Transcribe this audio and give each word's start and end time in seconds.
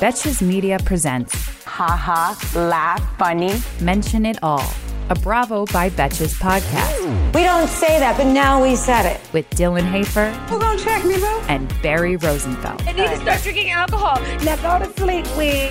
Betches 0.00 0.42
Media 0.42 0.78
presents 0.84 1.34
Ha 1.64 1.86
Ha, 1.96 2.50
laugh, 2.54 3.16
funny. 3.18 3.52
Mention 3.80 4.26
It 4.26 4.38
All, 4.42 4.64
a 5.10 5.14
Bravo 5.14 5.64
by 5.66 5.90
Betches 5.90 6.34
podcast 6.40 7.34
We 7.34 7.42
don't 7.42 7.68
say 7.68 7.98
that, 7.98 8.16
but 8.16 8.26
now 8.26 8.62
we 8.62 8.76
said 8.76 9.06
it. 9.06 9.20
with 9.32 9.48
Dylan 9.50 9.90
Hafer 9.90 10.30
Who 10.48 10.58
gonna 10.58 10.78
check 10.78 11.04
me, 11.04 11.18
bro? 11.18 11.40
and 11.48 11.72
Barry 11.82 12.16
Rosenfeld. 12.16 12.82
I 12.82 12.92
need 12.92 13.08
to 13.08 13.16
start 13.20 13.42
drinking 13.42 13.70
alcohol. 13.70 14.20
Now 14.44 14.56
go 14.78 14.84
to 14.84 14.92
sleep, 15.00 15.26
we. 15.36 15.70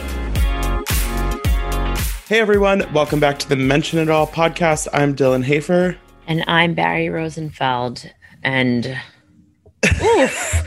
Hey 2.28 2.40
everyone, 2.40 2.92
welcome 2.94 3.20
back 3.20 3.38
to 3.40 3.50
the 3.50 3.56
Mention 3.56 4.00
It 4.00 4.10
All 4.10 4.26
podcast. 4.28 4.88
I'm 4.94 5.16
Dylan 5.16 5.44
Hafer. 5.44 5.98
And 6.26 6.44
I'm 6.48 6.74
Barry 6.74 7.10
Rosenfeld. 7.10 8.10
And 8.44 8.98
oof, 10.02 10.64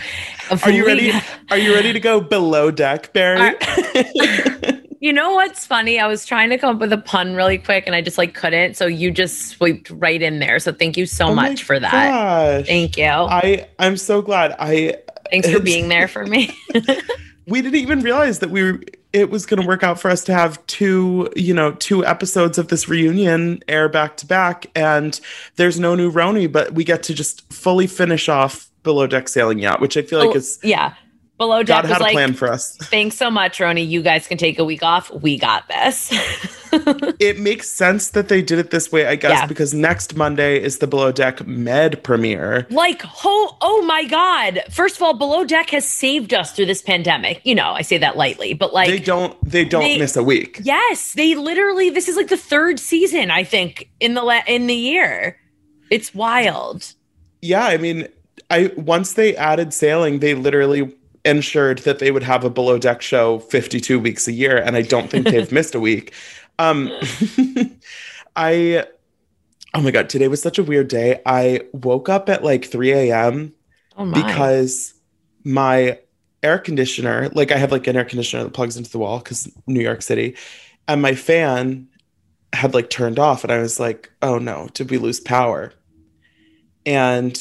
Are 0.63 0.71
you 0.71 0.87
ready? 0.87 1.13
Are 1.51 1.59
you 1.59 1.75
ready 1.75 1.93
to 1.93 2.01
go 2.01 2.21
below 2.21 2.71
deck, 2.71 3.13
Barry? 3.13 3.55
You 4.99 5.13
know 5.13 5.35
what's 5.35 5.67
funny? 5.67 6.01
I 6.01 6.07
was 6.07 6.25
trying 6.25 6.51
to 6.51 6.59
come 6.59 6.75
up 6.77 6.81
with 6.81 6.93
a 6.93 6.99
pun 6.99 7.35
really 7.37 7.59
quick 7.59 7.85
and 7.87 7.95
I 7.95 8.01
just 8.01 8.17
like 8.19 8.35
couldn't. 8.35 8.77
So 8.77 8.87
you 8.87 9.11
just 9.11 9.49
swiped 9.49 9.91
right 9.91 10.21
in 10.21 10.39
there. 10.39 10.59
So 10.59 10.73
thank 10.73 10.97
you 10.97 11.07
so 11.07 11.27
Oh 11.27 11.35
much 11.35 11.63
for 11.63 11.79
that. 11.79 11.93
gosh. 11.93 12.67
Thank 12.67 12.97
you. 12.97 13.05
I 13.05 13.69
I'm 13.79 13.97
so 13.99 14.23
glad. 14.23 14.57
I 14.59 14.97
Thanks 15.31 15.51
for 15.51 15.61
being 15.61 15.89
there 15.89 16.09
for 16.09 16.25
me. 16.25 16.57
we 17.47 17.63
didn't 17.63 17.77
even 17.77 18.01
realize 18.01 18.39
that 18.39 18.51
we 18.51 18.63
were 18.63 18.81
it 19.13 19.31
was 19.31 19.47
going 19.47 19.61
to 19.61 19.67
work 19.67 19.83
out 19.83 19.99
for 20.01 20.11
us 20.11 20.25
to 20.25 20.35
have 20.35 20.65
two, 20.67 21.31
you 21.37 21.55
know, 21.55 21.73
two 21.73 22.05
episodes 22.05 22.59
of 22.59 22.69
this 22.69 22.89
reunion 22.89 23.63
air 23.69 23.89
back 23.89 24.17
to 24.19 24.27
back 24.27 24.67
and 24.75 25.21
there's 25.57 25.81
no 25.81 25.95
new 25.95 26.11
RHONY, 26.13 26.51
but 26.51 26.73
we 26.75 26.85
get 26.85 27.03
to 27.05 27.15
just 27.15 27.51
fully 27.53 27.87
finish 27.87 28.29
off 28.29 28.66
Below 28.87 29.07
Deck 29.07 29.29
Sailing 29.29 29.59
Yacht, 29.59 29.81
which 29.83 29.99
I 29.99 30.03
feel 30.03 30.21
like 30.21 30.31
Oh, 30.31 30.37
is 30.39 30.59
yeah. 30.63 30.95
Below 31.39 31.59
God 31.65 31.67
deck 31.67 31.83
was 31.83 31.93
had 31.93 32.01
a 32.01 32.13
plan 32.13 32.33
for 32.33 32.51
us. 32.51 32.77
thanks 32.85 33.15
so 33.15 33.31
much, 33.31 33.59
RHONY. 33.59 33.87
You 33.87 34.01
guys 34.01 34.27
can 34.27 34.39
take 34.39 34.59
a 34.59 34.65
week 34.65 34.83
off. 34.83 35.11
We 35.11 35.37
got 35.39 35.69
this. 35.69 36.11
It 37.19 37.39
makes 37.39 37.69
sense 37.71 38.11
that 38.11 38.29
they 38.29 38.43
did 38.43 38.59
it 38.59 38.71
this 38.71 38.93
way, 38.93 39.07
I 39.07 39.17
guess, 39.17 39.31
Yeah. 39.41 39.47
because 39.47 39.73
next 39.73 40.15
Monday 40.15 40.63
is 40.63 40.79
the 40.79 40.87
Below 40.87 41.11
Deck 41.11 41.47
Med 41.47 42.03
premiere. 42.05 42.67
like, 42.69 43.03
oh, 43.25 43.57
oh 43.63 43.83
my 43.87 44.05
God. 44.05 44.61
First 44.71 44.97
of 44.97 45.03
all, 45.03 45.15
Below 45.15 45.45
Deck 45.45 45.71
has 45.71 45.87
saved 45.87 46.35
us 46.35 46.53
through 46.53 46.67
this 46.67 46.83
pandemic. 46.83 47.41
You 47.45 47.55
know, 47.55 47.71
I 47.71 47.81
say 47.81 47.97
that 47.99 48.19
lightly, 48.19 48.53
but 48.53 48.75
like, 48.75 48.91
they 48.91 48.99
don't 48.99 49.35
they 49.43 49.65
don't 49.65 49.85
they- 49.85 49.99
miss 49.99 50.17
a 50.17 50.23
week. 50.23 50.61
Yes, 50.65 51.15
they 51.15 51.35
literally. 51.35 51.89
This 51.89 52.09
is 52.09 52.17
like 52.17 52.29
the 52.29 52.37
third 52.37 52.79
season, 52.79 53.31
I 53.31 53.43
think, 53.43 53.89
in 53.99 54.13
the 54.13 54.23
la- 54.23 54.45
in 54.47 54.67
the 54.67 54.75
year. 54.75 55.39
It's 55.91 56.15
wild. 56.15 56.93
Yeah, 57.41 57.65
I 57.65 57.79
mean, 57.79 58.07
I 58.51 58.73
once 58.77 59.15
they 59.15 59.37
added 59.37 59.73
sailing, 59.73 60.21
they 60.21 60.35
literally 60.35 60.95
ensured 61.25 61.79
that 61.79 61.99
they 61.99 62.11
would 62.11 62.23
have 62.23 62.45
a 62.45 62.51
below 62.51 62.79
deck 62.79 63.03
show 63.03 63.41
52 63.41 63.99
weeks 63.99 64.29
a 64.29 64.33
year, 64.33 64.57
and 64.57 64.77
I 64.77 64.83
don't 64.83 65.11
think 65.11 65.27
they've 65.27 65.51
missed 65.53 65.75
a 65.75 65.81
week. 65.81 66.13
Um, 66.59 66.91
I, 68.37 68.87
oh 69.75 69.83
my 69.83 69.91
god, 69.91 70.09
today 70.09 70.27
was 70.27 70.41
such 70.41 70.59
a 70.59 70.63
weird 70.63 70.89
day. 70.89 71.21
I 71.27 71.65
woke 71.75 72.09
up 72.09 72.31
at 72.31 72.43
like 72.43 72.65
3 72.65 72.93
a.m. 72.93 73.53
Oh 73.99 74.07
my! 74.07 74.23
because 74.23 74.95
my 75.45 75.99
air 76.43 76.59
conditioner, 76.59 77.29
like 77.35 77.53
I 77.53 77.59
have 77.59 77.73
like 77.73 77.87
an 77.89 77.97
air 77.97 78.07
conditioner 78.07 78.45
that 78.45 78.55
plugs 78.55 78.79
into 78.79 78.91
the 78.91 78.97
wall 78.97 79.19
because 79.19 79.53
New 79.67 79.83
York 79.83 80.01
City, 80.01 80.35
and 80.89 81.03
my 81.03 81.15
fan 81.15 81.89
had 82.55 82.73
like 82.73 82.89
turned 82.89 83.19
off, 83.19 83.45
and 83.45 83.53
I 83.53 83.59
was 83.59 83.79
like, 83.79 84.11
oh 84.23 84.39
no, 84.39 84.69
did 84.73 84.91
we 84.91 84.97
lose 84.97 85.21
power? 85.21 85.75
And 86.87 87.39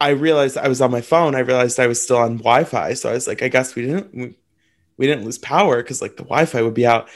I 0.00 0.10
realized 0.10 0.56
I 0.56 0.68
was 0.68 0.80
on 0.80 0.90
my 0.90 1.00
phone. 1.00 1.34
I 1.34 1.40
realized 1.40 1.80
I 1.80 1.86
was 1.88 2.00
still 2.00 2.18
on 2.18 2.36
Wi-Fi, 2.38 2.94
so 2.94 3.10
I 3.10 3.12
was 3.14 3.26
like, 3.26 3.42
I 3.42 3.48
guess 3.48 3.74
we 3.74 3.82
didn't 3.86 4.14
we, 4.14 4.34
we 4.96 5.06
didn't 5.06 5.24
lose 5.24 5.38
power 5.38 5.82
because 5.82 6.00
like 6.00 6.16
the 6.16 6.22
Wi-Fi 6.24 6.62
would 6.62 6.74
be 6.74 6.86
out, 6.86 7.08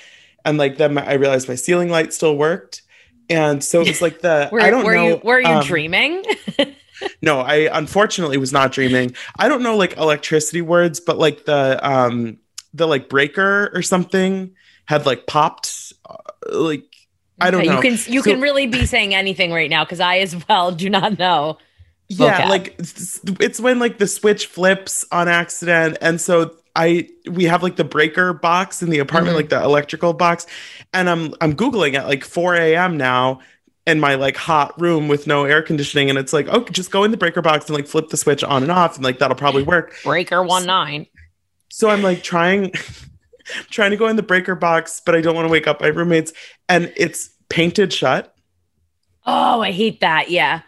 and 0.44 0.59
like 0.59 0.78
then 0.78 0.94
my, 0.94 1.06
I 1.06 1.15
realized 1.15 1.48
my 1.48 1.54
ceiling 1.54 1.91
light 1.91 2.12
still 2.12 2.37
worked. 2.37 2.82
And 3.31 3.62
so 3.62 3.81
it 3.81 3.88
was 3.88 4.03
like 4.03 4.21
the 4.21 4.48
were, 4.53 4.60
I 4.60 4.71
don't 4.71 4.84
were 4.84 4.94
know. 4.94 5.09
you 5.09 5.21
were 5.22 5.41
you 5.41 5.47
um, 5.47 5.65
dreaming? 5.65 6.25
no, 7.22 7.41
I 7.41 7.69
unfortunately 7.76 8.37
was 8.37 8.53
not 8.53 8.72
dreaming. 8.72 9.15
I 9.38 9.48
don't 9.48 9.62
know 9.62 9.76
like 9.76 9.97
electricity 9.97 10.60
words, 10.62 11.00
but 11.00 11.19
like 11.19 11.44
the 11.44 11.78
um 11.88 12.38
the 12.75 12.87
like 12.87 13.09
breaker 13.09 13.71
or 13.75 13.82
something 13.82 14.54
had 14.87 15.06
like 15.06 15.26
popped 15.26 15.92
uh, 16.09 16.16
like 16.50 16.84
I 17.41 17.50
don't 17.50 17.60
Okay, 17.60 17.69
know. 17.71 17.76
You 17.76 17.81
can 17.82 18.12
you 18.12 18.22
So- 18.22 18.31
can 18.32 18.41
really 18.41 18.66
be 18.66 18.87
saying 18.87 19.15
anything 19.15 19.53
right 19.53 19.71
now 19.71 19.84
because 19.84 20.00
I 20.00 20.19
as 20.19 20.37
well 20.48 20.72
do 20.72 20.91
not 20.91 21.19
know. 21.19 21.59
Yeah, 22.19 22.43
vocab. 22.43 22.49
like 22.49 22.75
it's, 22.78 23.21
it's 23.41 23.61
when 23.61 23.78
like 23.78 23.99
the 23.99 24.06
switch 24.06 24.47
flips 24.47 25.05
on 25.12 25.28
accident 25.28 25.99
and 26.00 26.21
so 26.21 26.55
I 26.75 27.09
we 27.31 27.45
have 27.45 27.62
like 27.62 27.77
the 27.77 27.84
breaker 27.84 28.33
box 28.33 28.83
in 28.83 28.91
the 28.91 28.99
apartment 28.99 29.34
Mhm. 29.34 29.41
like 29.41 29.49
the 29.50 29.62
electrical 29.62 30.12
box 30.12 30.47
and 30.95 31.09
I'm 31.11 31.34
I'm 31.41 31.55
googling 31.55 31.95
at 31.95 32.06
like 32.06 32.25
4 32.25 32.55
a.m. 32.56 32.97
now 32.97 33.41
in 33.87 34.01
my 34.01 34.15
like 34.15 34.37
hot 34.37 34.81
room 34.81 35.09
with 35.09 35.27
no 35.27 35.45
air 35.45 35.61
conditioning 35.62 36.09
and 36.09 36.19
it's 36.19 36.33
like 36.33 36.47
oh 36.51 36.65
just 36.71 36.91
go 36.91 37.05
in 37.05 37.11
the 37.11 37.17
breaker 37.17 37.43
box 37.43 37.67
and 37.67 37.77
like 37.77 37.87
flip 37.87 38.09
the 38.11 38.17
switch 38.17 38.43
on 38.45 38.62
and 38.62 38.72
off 38.72 38.97
and 38.97 39.05
like 39.05 39.19
that'll 39.19 39.37
probably 39.37 39.62
work 39.65 39.95
Breaker 40.05 40.43
one 40.43 40.65
nine. 40.67 41.06
So 41.69 41.89
I'm 41.91 42.03
like 42.03 42.22
trying 42.22 42.72
trying 43.71 43.91
to 43.91 43.97
go 43.97 44.06
in 44.09 44.17
the 44.17 44.22
breaker 44.22 44.55
box, 44.55 45.01
but 45.05 45.15
I 45.15 45.21
don't 45.21 45.34
want 45.34 45.47
to 45.47 45.53
wake 45.53 45.67
up 45.67 45.81
my 45.81 45.89
roommates. 45.89 46.33
And 46.69 46.93
it's 46.97 47.31
painted 47.49 47.93
shut. 47.93 48.34
Oh, 49.27 49.61
I 49.62 49.72
hate 49.72 50.01
that. 50.01 50.31
Yeah. 50.31 50.62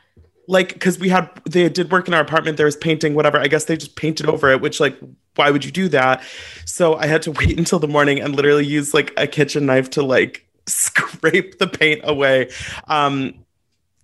Like, 0.46 0.74
because 0.74 0.98
we 0.98 1.08
had 1.08 1.30
they 1.48 1.68
did 1.68 1.90
work 1.90 2.06
in 2.08 2.14
our 2.14 2.20
apartment, 2.20 2.56
there 2.56 2.66
was 2.66 2.76
painting, 2.76 3.14
whatever. 3.14 3.38
I 3.38 3.46
guess 3.48 3.64
they 3.64 3.76
just 3.76 3.96
painted 3.96 4.26
over 4.26 4.50
it, 4.50 4.60
which 4.60 4.78
like, 4.80 4.96
why 5.36 5.50
would 5.50 5.64
you 5.64 5.70
do 5.70 5.88
that? 5.88 6.22
So 6.66 6.94
I 6.96 7.06
had 7.06 7.22
to 7.22 7.30
wait 7.40 7.58
until 7.58 7.78
the 7.78 7.88
morning 7.88 8.20
and 8.20 8.36
literally 8.36 8.66
use 8.66 8.92
like 8.94 9.12
a 9.16 9.26
kitchen 9.26 9.66
knife 9.66 9.90
to 9.90 10.02
like 10.02 10.46
scrape 10.66 11.58
the 11.58 11.66
paint 11.66 12.02
away. 12.04 12.50
Um 12.88 13.34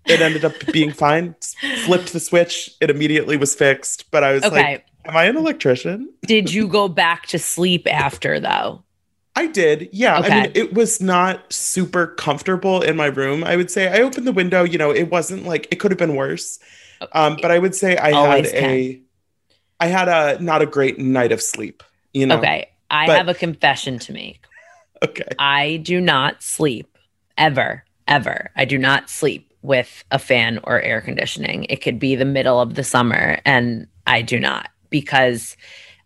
it 0.09 0.21
ended 0.23 0.45
up 0.45 0.55
being 0.73 0.93
fine. 0.93 1.37
Flipped 1.85 2.13
the 2.13 2.21
switch, 2.21 2.71
it 2.81 2.91
immediately 2.91 3.37
was 3.37 3.55
fixed. 3.55 4.11
But 4.11 4.25
I 4.25 4.33
was 4.33 4.45
Okay. 4.45 4.57
like, 4.73 4.87
Am 5.05 5.17
I 5.17 5.25
an 5.25 5.37
electrician? 5.37 6.13
Did 6.23 6.53
you 6.53 6.69
go 6.69 6.89
back 6.89 7.27
to 7.29 7.39
sleep 7.39 7.87
after 7.91 8.41
though? 8.41 8.83
I 9.41 9.47
did. 9.47 9.89
Yeah. 9.91 10.19
I 10.19 10.43
mean, 10.43 10.53
it 10.55 10.75
was 10.75 11.01
not 11.01 11.51
super 11.51 12.09
comfortable 12.09 12.83
in 12.83 12.95
my 12.95 13.07
room. 13.07 13.43
I 13.43 13.57
would 13.57 13.71
say 13.71 13.89
I 13.89 14.03
opened 14.03 14.27
the 14.27 14.33
window, 14.33 14.65
you 14.65 14.77
know, 14.77 14.91
it 14.91 15.11
wasn't 15.11 15.47
like 15.47 15.67
it 15.71 15.77
could 15.77 15.91
have 15.91 15.99
been 15.99 16.15
worse. 16.15 16.59
Um, 17.13 17.39
but 17.41 17.51
I 17.51 17.59
would 17.59 17.75
say 17.75 17.97
I 17.97 18.11
Always 18.11 18.53
had 18.53 18.63
a 18.63 19.01
I 19.81 19.87
had 19.87 20.09
a 20.09 20.43
not 20.43 20.61
a 20.61 20.67
great 20.67 20.99
night 20.99 21.33
of 21.33 21.41
sleep, 21.41 21.83
you 22.13 22.27
know. 22.27 22.37
Okay. 22.37 22.69
I 22.91 23.07
but- 23.07 23.17
have 23.17 23.29
a 23.29 23.35
confession 23.35 23.99
to 24.01 24.13
make. 24.13 24.45
Okay. 25.03 25.25
I 25.39 25.79
do 25.79 25.99
not 25.99 26.43
sleep 26.43 26.99
ever, 27.39 27.85
ever. 28.07 28.51
I 28.55 28.67
do 28.67 28.77
not 28.77 29.09
sleep 29.09 29.51
with 29.63 30.05
a 30.11 30.19
fan 30.19 30.61
or 30.65 30.83
air 30.83 31.01
conditioning. 31.01 31.65
It 31.71 31.77
could 31.77 31.99
be 31.99 32.17
the 32.17 32.27
middle 32.27 32.61
of 32.61 32.75
the 32.75 32.85
summer 32.85 33.41
and 33.47 33.87
I 34.07 34.21
do 34.21 34.39
not 34.39 34.69
because 34.91 35.57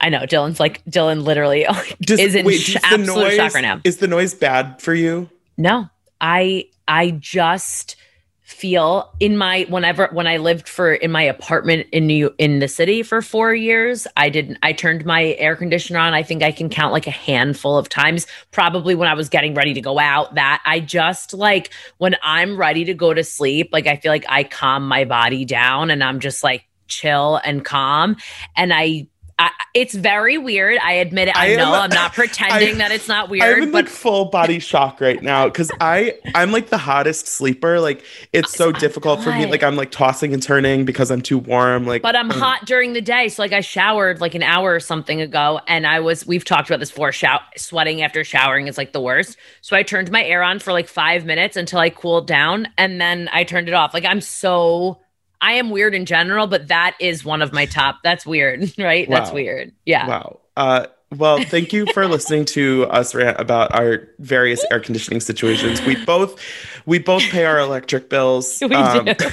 I 0.01 0.09
know 0.09 0.21
Dylan's 0.21 0.61
like 0.61 0.85
Dylan 0.85 1.25
literally 1.25 1.67
Does, 2.01 2.21
is 2.21 2.35
in 2.35 2.47
wait, 2.47 2.59
sh- 2.59 2.77
absolute 2.83 3.07
noise, 3.07 3.37
shock 3.37 3.55
right 3.55 3.63
now. 3.63 3.81
Is 3.85 3.99
the 3.99 4.09
noise 4.09 4.35
bad 4.35 4.81
for 4.81 4.95
you? 4.95 5.29
No, 5.57 5.89
I 6.21 6.67
I 6.89 7.13
just 7.13 7.97
feel 8.45 9.11
in 9.21 9.39
my 9.39 9.65
whenever 9.71 10.09
when 10.13 10.27
I 10.27 10.37
lived 10.37 10.69
for 10.69 10.93
in 10.93 11.11
my 11.11 11.23
apartment 11.23 11.87
in 11.93 12.07
New 12.07 12.35
in 12.37 12.59
the 12.59 12.69
city 12.69 13.03
for 13.03 13.23
4 13.23 13.55
years 13.55 14.07
I 14.19 14.29
didn't 14.29 14.59
I 14.63 14.75
turned 14.75 15.07
my 15.07 15.35
air 15.39 15.57
conditioner 15.57 15.99
on 15.99 16.13
I 16.13 16.23
think 16.23 16.43
I 16.43 16.53
can 16.53 16.69
count 16.69 16.93
like 16.93 17.07
a 17.07 17.11
handful 17.11 17.79
of 17.79 17.89
times 17.89 18.27
probably 18.51 18.95
when 18.95 19.09
I 19.09 19.15
was 19.15 19.31
getting 19.31 19.55
ready 19.55 19.73
to 19.73 19.81
go 19.81 19.99
out 19.99 20.35
that 20.35 20.63
I 20.67 20.81
just 20.81 21.33
like 21.33 21.71
when 21.97 22.17
I'm 22.23 22.59
ready 22.59 22.85
to 22.85 22.93
go 22.93 23.15
to 23.15 23.25
sleep 23.25 23.71
like 23.73 23.87
I 23.87 23.97
feel 23.97 24.13
like 24.13 24.27
I 24.29 24.45
calm 24.45 24.87
my 24.87 25.07
body 25.07 25.47
down 25.47 25.91
and 25.91 26.05
I'm 26.05 26.21
just 26.21 26.45
like 26.45 26.65
chill 26.87 27.41
and 27.45 27.65
calm 27.65 28.17
and 28.57 28.75
I 28.75 29.09
I, 29.39 29.51
it's 29.75 29.95
very 29.95 30.39
weird. 30.39 30.79
I 30.79 30.93
admit 30.93 31.29
it. 31.29 31.37
I, 31.37 31.47
I 31.47 31.47
am- 31.49 31.59
know 31.59 31.75
I'm 31.75 31.91
not 31.91 32.13
pretending 32.15 32.77
I- 32.77 32.79
that 32.79 32.93
it's 32.93 33.09
not 33.09 33.29
weird. 33.29 33.43
I'm 33.43 33.63
in 33.65 33.73
but 33.73 33.85
like 33.85 33.89
full 33.89 34.27
body 34.27 34.61
shock 34.61 35.01
right 35.01 35.21
now 35.23 35.47
because 35.47 35.71
I 35.81 36.15
I'm 36.35 36.53
like 36.53 36.69
the 36.69 36.79
hottest 36.79 37.27
sleeper. 37.27 37.81
Like 37.81 38.05
it's 38.33 38.53
so 38.53 38.69
I'm 38.69 38.75
difficult 38.75 39.23
for 39.23 39.33
me. 39.33 39.47
Like 39.47 39.63
I'm 39.63 39.75
like 39.75 39.91
tossing 39.91 40.33
and 40.33 40.43
turning 40.43 40.85
because 40.85 41.11
I'm 41.11 41.21
too 41.21 41.39
warm. 41.39 41.87
Like 41.87 42.03
but 42.03 42.15
I'm 42.15 42.31
mm. 42.31 42.39
hot 42.39 42.65
during 42.67 42.93
the 42.93 43.01
day. 43.01 43.29
So 43.29 43.43
like 43.43 43.53
I 43.53 43.61
showered 43.61 44.21
like 44.21 44.35
an 44.35 44.43
hour 44.43 44.73
or 44.75 44.81
something 44.81 45.21
ago 45.21 45.61
and 45.67 45.87
I 45.87 46.01
was 46.01 46.25
we've 46.27 46.45
talked 46.45 46.71
about 46.71 46.81
this 46.81 46.91
before. 46.91 47.11
Show, 47.11 47.37
sweating 47.57 48.03
after 48.03 48.23
showering 48.23 48.69
is 48.69 48.79
like 48.79 48.93
the 48.93 49.01
worst. 49.01 49.37
So 49.61 49.77
I 49.77 49.83
turned 49.83 50.11
my 50.11 50.23
air 50.25 50.43
on 50.43 50.59
for 50.61 50.73
like 50.73 50.89
five 50.89 51.25
minutes 51.25 51.57
until 51.57 51.81
I 51.81 51.91
cooled 51.91 52.27
down 52.27 52.69
and 52.79 53.01
then 53.01 53.29
I 53.33 53.45
turned 53.45 53.69
it 53.69 53.75
off. 53.75 53.95
Like 53.95 54.05
I'm 54.05 54.21
so 54.21 55.01
I 55.45 55.53
am 55.55 55.69
weird 55.71 55.95
in 55.95 56.07
general, 56.07 56.47
but 56.47 56.69
that 56.69 56.97
is 57.01 57.25
one 57.25 57.43
of 57.43 57.53
my 57.53 57.67
top. 57.67 57.99
That's 58.03 58.25
weird, 58.25 58.73
right? 58.79 59.07
That's 59.09 59.31
weird. 59.31 59.73
Yeah. 59.85 60.09
Wow. 60.09 60.41
Uh, 60.57 60.87
well, 61.15 61.43
thank 61.45 61.73
you 61.73 61.87
for 61.93 62.07
listening 62.09 62.45
to 62.47 62.87
us 62.87 63.15
rant 63.15 63.39
about 63.39 63.73
our 63.75 64.09
various 64.19 64.65
air 64.73 64.81
conditioning 64.81 65.21
situations. 65.21 65.81
We 65.83 66.03
both 66.05 66.41
we 66.87 66.99
both 66.99 67.23
pay 67.25 67.45
our 67.45 67.59
electric 67.61 68.09
bills. 68.09 68.59
We 68.69 68.75
Um, 68.75 69.05
do. 69.05 69.15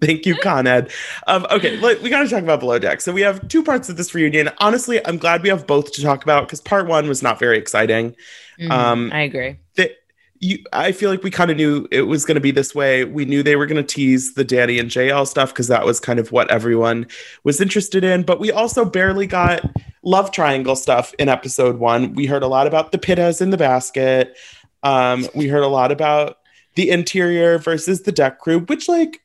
Thank 0.00 0.26
you, 0.26 0.36
Con 0.36 0.66
Ed. 0.66 0.92
Um, 1.26 1.46
okay, 1.50 1.78
let- 1.78 2.02
we 2.02 2.10
got 2.10 2.22
to 2.22 2.28
talk 2.28 2.42
about 2.42 2.60
Below 2.60 2.78
Deck. 2.78 3.00
So 3.00 3.12
we 3.12 3.22
have 3.22 3.48
two 3.48 3.62
parts 3.62 3.88
of 3.88 3.96
this 3.96 4.14
reunion. 4.14 4.50
Honestly, 4.58 5.00
I'm 5.06 5.16
glad 5.16 5.42
we 5.42 5.48
have 5.48 5.66
both 5.66 5.92
to 5.92 6.02
talk 6.02 6.22
about 6.22 6.46
because 6.46 6.60
part 6.60 6.86
one 6.86 7.08
was 7.08 7.22
not 7.22 7.38
very 7.38 7.56
exciting. 7.56 8.14
Mhm. 8.60 8.70
Um, 8.70 9.10
I 9.12 9.20
agree. 9.22 9.56
that 9.76 9.92
you 10.40 10.58
I 10.72 10.92
feel 10.92 11.10
like 11.10 11.22
we 11.22 11.30
kind 11.30 11.50
of 11.50 11.56
knew 11.56 11.86
it 11.90 12.02
was 12.02 12.24
going 12.24 12.36
to 12.36 12.40
be 12.40 12.50
this 12.50 12.74
way. 12.74 13.04
We 13.04 13.24
knew 13.24 13.42
they 13.42 13.56
were 13.56 13.66
going 13.66 13.84
to 13.84 13.94
tease 13.94 14.34
the 14.34 14.44
Danny 14.44 14.78
and 14.78 14.90
JL 14.90 15.26
stuff 15.26 15.52
because 15.52 15.68
that 15.68 15.84
was 15.84 16.00
kind 16.00 16.18
of 16.18 16.32
what 16.32 16.50
everyone 16.50 17.06
was 17.44 17.60
interested 17.60 18.04
in, 18.04 18.22
but 18.22 18.40
we 18.40 18.52
also 18.52 18.84
barely 18.84 19.26
got 19.26 19.62
love 20.02 20.30
triangle 20.30 20.76
stuff 20.76 21.14
in 21.18 21.28
episode 21.28 21.78
1. 21.78 22.14
We 22.14 22.26
heard 22.26 22.42
a 22.42 22.48
lot 22.48 22.66
about 22.66 22.92
the 22.92 22.98
pitas 22.98 23.40
in 23.40 23.50
the 23.50 23.56
basket. 23.56 24.36
Um 24.82 25.26
we 25.34 25.48
heard 25.48 25.64
a 25.64 25.68
lot 25.68 25.92
about 25.92 26.38
the 26.74 26.90
interior 26.90 27.58
versus 27.58 28.02
the 28.02 28.12
deck 28.12 28.38
crew, 28.38 28.60
which 28.60 28.88
like 28.88 29.22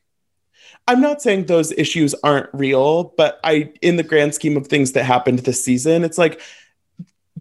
I'm 0.88 1.00
not 1.00 1.22
saying 1.22 1.46
those 1.46 1.70
issues 1.72 2.14
aren't 2.24 2.48
real, 2.52 3.14
but 3.16 3.38
I 3.44 3.72
in 3.82 3.96
the 3.96 4.02
grand 4.02 4.34
scheme 4.34 4.56
of 4.56 4.66
things 4.66 4.92
that 4.92 5.04
happened 5.04 5.40
this 5.40 5.64
season, 5.64 6.04
it's 6.04 6.18
like 6.18 6.40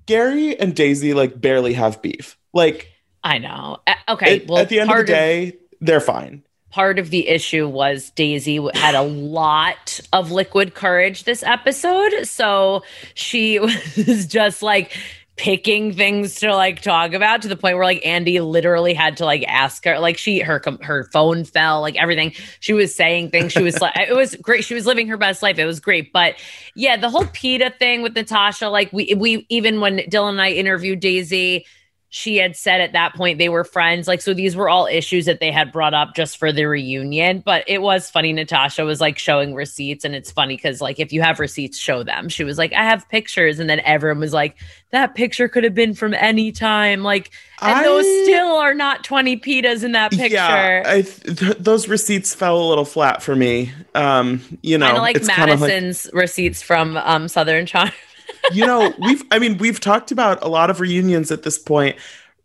Gary 0.05 0.57
and 0.59 0.75
Daisy 0.75 1.13
like 1.13 1.39
barely 1.39 1.73
have 1.73 2.01
beef. 2.01 2.37
Like 2.53 2.91
I 3.23 3.37
know. 3.37 3.79
Okay. 4.09 4.37
it- 4.37 4.47
well, 4.47 4.59
at 4.59 4.69
the 4.69 4.79
end 4.79 4.91
of 4.91 4.97
the 4.97 5.03
day, 5.03 5.57
they're 5.79 5.99
fine. 5.99 6.43
part 6.71 6.99
of 6.99 7.09
the 7.09 7.27
issue 7.27 7.67
was 7.67 8.11
Daisy 8.11 8.59
had 8.73 8.95
a 8.95 9.01
lot 9.01 9.99
of 10.13 10.31
liquid 10.31 10.73
courage 10.73 11.23
this 11.25 11.43
episode. 11.43 12.25
So 12.25 12.83
she 13.13 13.59
was 13.97 14.25
just 14.27 14.61
like 14.63 14.95
picking 15.37 15.91
things 15.93 16.35
to 16.35 16.53
like 16.53 16.81
talk 16.81 17.13
about 17.13 17.41
to 17.41 17.47
the 17.47 17.55
point 17.55 17.75
where 17.75 17.85
like 17.85 18.05
Andy 18.05 18.39
literally 18.39 18.93
had 18.93 19.17
to 19.17 19.25
like 19.25 19.43
ask 19.47 19.83
her 19.85 19.97
like 19.99 20.17
she 20.17 20.39
her 20.39 20.61
her 20.81 21.05
phone 21.11 21.45
fell 21.45 21.81
like 21.81 21.95
everything 21.95 22.33
she 22.59 22.73
was 22.73 22.93
saying 22.93 23.31
things 23.31 23.51
she 23.53 23.63
was 23.63 23.81
like 23.81 23.97
it 23.97 24.13
was 24.15 24.35
great 24.35 24.63
she 24.63 24.75
was 24.75 24.85
living 24.85 25.07
her 25.07 25.17
best 25.17 25.41
life 25.41 25.57
it 25.57 25.65
was 25.65 25.79
great 25.79 26.13
but 26.13 26.35
yeah 26.75 26.95
the 26.95 27.09
whole 27.09 27.25
pita 27.33 27.73
thing 27.79 28.01
with 28.03 28.13
Natasha 28.15 28.69
like 28.69 28.91
we 28.93 29.15
we 29.17 29.45
even 29.49 29.79
when 29.79 29.99
Dylan 29.99 30.31
and 30.31 30.41
I 30.41 30.51
interviewed 30.51 30.99
Daisy 30.99 31.65
she 32.13 32.35
had 32.35 32.57
said 32.57 32.81
at 32.81 32.91
that 32.91 33.15
point 33.15 33.37
they 33.37 33.47
were 33.47 33.63
friends. 33.63 34.05
Like, 34.05 34.19
so 34.19 34.33
these 34.33 34.53
were 34.53 34.67
all 34.67 34.85
issues 34.85 35.25
that 35.27 35.39
they 35.39 35.49
had 35.49 35.71
brought 35.71 35.93
up 35.93 36.13
just 36.13 36.37
for 36.37 36.51
the 36.51 36.65
reunion. 36.65 37.39
But 37.39 37.63
it 37.67 37.81
was 37.81 38.09
funny. 38.09 38.33
Natasha 38.33 38.83
was 38.83 38.99
like 38.99 39.17
showing 39.17 39.55
receipts, 39.55 40.03
and 40.03 40.13
it's 40.13 40.29
funny 40.29 40.57
because, 40.57 40.81
like, 40.81 40.99
if 40.99 41.13
you 41.13 41.21
have 41.21 41.39
receipts, 41.39 41.77
show 41.77 42.03
them. 42.03 42.27
She 42.27 42.43
was 42.43 42.57
like, 42.57 42.73
I 42.73 42.83
have 42.83 43.07
pictures. 43.07 43.59
And 43.59 43.69
then 43.69 43.79
everyone 43.85 44.19
was 44.19 44.33
like, 44.33 44.57
that 44.89 45.15
picture 45.15 45.47
could 45.47 45.63
have 45.63 45.73
been 45.73 45.93
from 45.93 46.13
any 46.13 46.51
time. 46.51 47.01
Like, 47.01 47.31
and 47.61 47.85
those 47.85 48.03
still 48.23 48.57
are 48.57 48.73
not 48.73 49.05
20 49.05 49.37
pitas 49.37 49.85
in 49.85 49.93
that 49.93 50.11
picture. 50.11 50.35
Yeah, 50.35 50.83
I 50.85 51.03
th- 51.03 51.39
th- 51.39 51.57
those 51.59 51.87
receipts 51.87 52.35
fell 52.35 52.61
a 52.61 52.67
little 52.67 52.83
flat 52.83 53.23
for 53.23 53.37
me. 53.37 53.71
Um, 53.95 54.41
you 54.61 54.77
know, 54.77 54.87
kind 54.87 54.97
of 54.97 55.01
like 55.01 55.15
kinda 55.15 55.31
like- 55.31 55.59
Madison's 55.61 56.09
receipts 56.11 56.61
from 56.61 56.97
um, 56.97 57.29
Southern 57.29 57.65
Charm. 57.65 57.91
you 58.51 58.65
know, 58.65 58.93
we've 58.99 59.23
I 59.31 59.39
mean, 59.39 59.57
we've 59.57 59.79
talked 59.79 60.11
about 60.11 60.43
a 60.43 60.47
lot 60.47 60.69
of 60.69 60.79
reunions 60.79 61.31
at 61.31 61.43
this 61.43 61.57
point. 61.57 61.97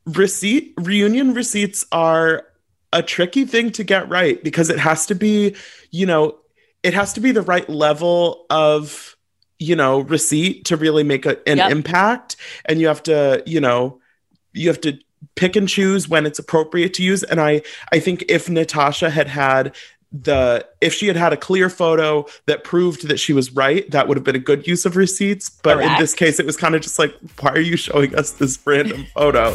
Receipt 0.06 0.72
reunion 0.78 1.34
receipts 1.34 1.84
are 1.92 2.46
a 2.92 3.02
tricky 3.02 3.44
thing 3.44 3.70
to 3.72 3.84
get 3.84 4.08
right 4.08 4.42
because 4.42 4.70
it 4.70 4.78
has 4.78 5.06
to 5.06 5.14
be, 5.14 5.56
you 5.90 6.06
know, 6.06 6.36
it 6.82 6.94
has 6.94 7.12
to 7.14 7.20
be 7.20 7.32
the 7.32 7.42
right 7.42 7.68
level 7.68 8.46
of, 8.48 9.16
you 9.58 9.74
know, 9.74 10.00
receipt 10.00 10.64
to 10.66 10.76
really 10.76 11.02
make 11.02 11.26
a, 11.26 11.36
an 11.48 11.58
Yep. 11.58 11.70
impact 11.72 12.36
and 12.66 12.80
you 12.80 12.86
have 12.86 13.02
to, 13.04 13.42
you 13.46 13.60
know, 13.60 14.00
you 14.52 14.68
have 14.68 14.80
to 14.82 14.98
pick 15.34 15.56
and 15.56 15.68
choose 15.68 16.08
when 16.08 16.24
it's 16.26 16.38
appropriate 16.38 16.94
to 16.94 17.02
use 17.02 17.22
and 17.24 17.40
I 17.40 17.62
I 17.92 17.98
think 17.98 18.24
if 18.28 18.48
Natasha 18.48 19.10
had 19.10 19.26
had 19.28 19.74
the 20.12 20.66
if 20.80 20.94
she 20.94 21.06
had 21.06 21.16
had 21.16 21.32
a 21.32 21.36
clear 21.36 21.68
photo 21.68 22.24
that 22.46 22.64
proved 22.64 23.08
that 23.08 23.18
she 23.18 23.32
was 23.32 23.50
right 23.52 23.90
that 23.90 24.06
would 24.08 24.16
have 24.16 24.24
been 24.24 24.36
a 24.36 24.40
good 24.40 24.66
use 24.66 24.86
of 24.86 24.96
receipts. 24.96 25.50
But 25.50 25.80
in 25.80 25.92
this 25.98 26.14
case 26.14 26.38
it 26.38 26.46
was 26.46 26.56
kind 26.56 26.74
of 26.74 26.80
just 26.80 26.98
like 26.98 27.14
why 27.40 27.50
are 27.50 27.60
you 27.60 27.76
showing 27.76 28.14
us 28.14 28.30
this 28.32 28.58
random 28.64 29.06
photo 29.14 29.54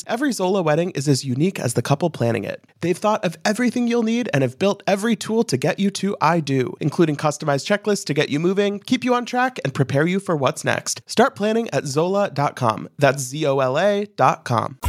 Every 0.07 0.31
Zola 0.31 0.61
wedding 0.61 0.91
is 0.91 1.07
as 1.07 1.23
unique 1.25 1.59
as 1.59 1.73
the 1.73 1.81
couple 1.81 2.09
planning 2.09 2.43
it. 2.43 2.63
They've 2.81 2.97
thought 2.97 3.23
of 3.25 3.37
everything 3.45 3.87
you'll 3.87 4.03
need 4.03 4.29
and 4.33 4.41
have 4.41 4.57
built 4.59 4.83
every 4.87 5.15
tool 5.15 5.43
to 5.45 5.57
get 5.57 5.79
you 5.79 5.89
to 5.91 6.15
I 6.21 6.39
do, 6.39 6.75
including 6.79 7.15
customized 7.15 7.65
checklists 7.65 8.05
to 8.05 8.13
get 8.13 8.29
you 8.29 8.39
moving, 8.39 8.79
keep 8.79 9.03
you 9.03 9.13
on 9.13 9.25
track, 9.25 9.59
and 9.63 9.73
prepare 9.73 10.07
you 10.07 10.19
for 10.19 10.35
what's 10.35 10.63
next. 10.63 11.01
Start 11.05 11.35
planning 11.35 11.69
at 11.71 11.85
Zola.com. 11.85 12.89
That's 12.99 13.21
Z 13.21 13.45
O 13.45 13.59
L 13.59 13.77
A.com. 13.77 14.79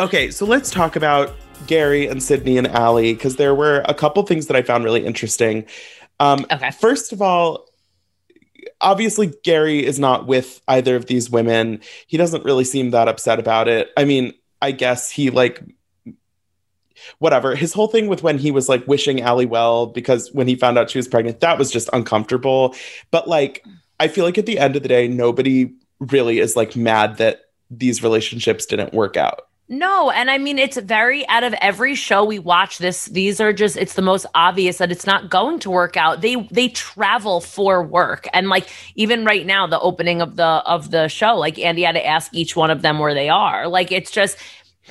Okay, 0.00 0.30
so 0.30 0.46
let's 0.46 0.70
talk 0.70 0.94
about 0.94 1.34
Gary 1.66 2.06
and 2.06 2.22
Sydney 2.22 2.56
and 2.56 2.68
Allie 2.68 3.14
because 3.14 3.36
there 3.36 3.54
were 3.54 3.82
a 3.86 3.94
couple 3.94 4.22
things 4.22 4.46
that 4.46 4.56
I 4.56 4.62
found 4.62 4.84
really 4.84 5.04
interesting. 5.04 5.66
Um, 6.20 6.46
Okay. 6.50 6.70
First 6.70 7.12
of 7.12 7.22
all, 7.22 7.67
obviously 8.80 9.32
Gary 9.44 9.84
is 9.84 9.98
not 9.98 10.26
with 10.26 10.60
either 10.68 10.96
of 10.96 11.06
these 11.06 11.30
women. 11.30 11.80
He 12.06 12.16
doesn't 12.16 12.44
really 12.44 12.64
seem 12.64 12.90
that 12.90 13.08
upset 13.08 13.38
about 13.38 13.68
it. 13.68 13.90
I 13.96 14.04
mean, 14.04 14.34
I 14.60 14.72
guess 14.72 15.10
he 15.10 15.30
like 15.30 15.62
whatever. 17.18 17.54
His 17.54 17.72
whole 17.72 17.88
thing 17.88 18.08
with 18.08 18.22
when 18.22 18.38
he 18.38 18.50
was 18.50 18.68
like 18.68 18.86
wishing 18.86 19.20
Allie 19.20 19.46
well 19.46 19.86
because 19.86 20.32
when 20.32 20.48
he 20.48 20.56
found 20.56 20.78
out 20.78 20.90
she 20.90 20.98
was 20.98 21.08
pregnant, 21.08 21.40
that 21.40 21.58
was 21.58 21.70
just 21.70 21.88
uncomfortable. 21.92 22.74
But 23.10 23.28
like 23.28 23.64
I 24.00 24.08
feel 24.08 24.24
like 24.24 24.38
at 24.38 24.46
the 24.46 24.58
end 24.58 24.76
of 24.76 24.82
the 24.82 24.88
day, 24.88 25.08
nobody 25.08 25.72
really 26.00 26.38
is 26.38 26.56
like 26.56 26.76
mad 26.76 27.18
that 27.18 27.42
these 27.70 28.02
relationships 28.02 28.66
didn't 28.66 28.94
work 28.94 29.16
out. 29.16 29.47
No, 29.70 30.10
and 30.10 30.30
I 30.30 30.38
mean 30.38 30.58
it's 30.58 30.78
very 30.78 31.28
out 31.28 31.44
of 31.44 31.52
every 31.60 31.94
show 31.94 32.24
we 32.24 32.38
watch 32.38 32.78
this 32.78 33.04
these 33.06 33.38
are 33.38 33.52
just 33.52 33.76
it's 33.76 33.94
the 33.94 34.02
most 34.02 34.24
obvious 34.34 34.78
that 34.78 34.90
it's 34.90 35.06
not 35.06 35.28
going 35.28 35.58
to 35.60 35.70
work 35.70 35.96
out. 35.96 36.22
They 36.22 36.36
they 36.50 36.68
travel 36.68 37.42
for 37.42 37.82
work. 37.82 38.26
And 38.32 38.48
like 38.48 38.68
even 38.94 39.26
right 39.26 39.44
now 39.44 39.66
the 39.66 39.78
opening 39.80 40.22
of 40.22 40.36
the 40.36 40.44
of 40.44 40.90
the 40.90 41.08
show 41.08 41.36
like 41.36 41.58
Andy 41.58 41.82
had 41.82 41.92
to 41.92 42.06
ask 42.06 42.32
each 42.32 42.56
one 42.56 42.70
of 42.70 42.80
them 42.80 42.98
where 42.98 43.12
they 43.12 43.28
are. 43.28 43.68
Like 43.68 43.92
it's 43.92 44.10
just 44.10 44.38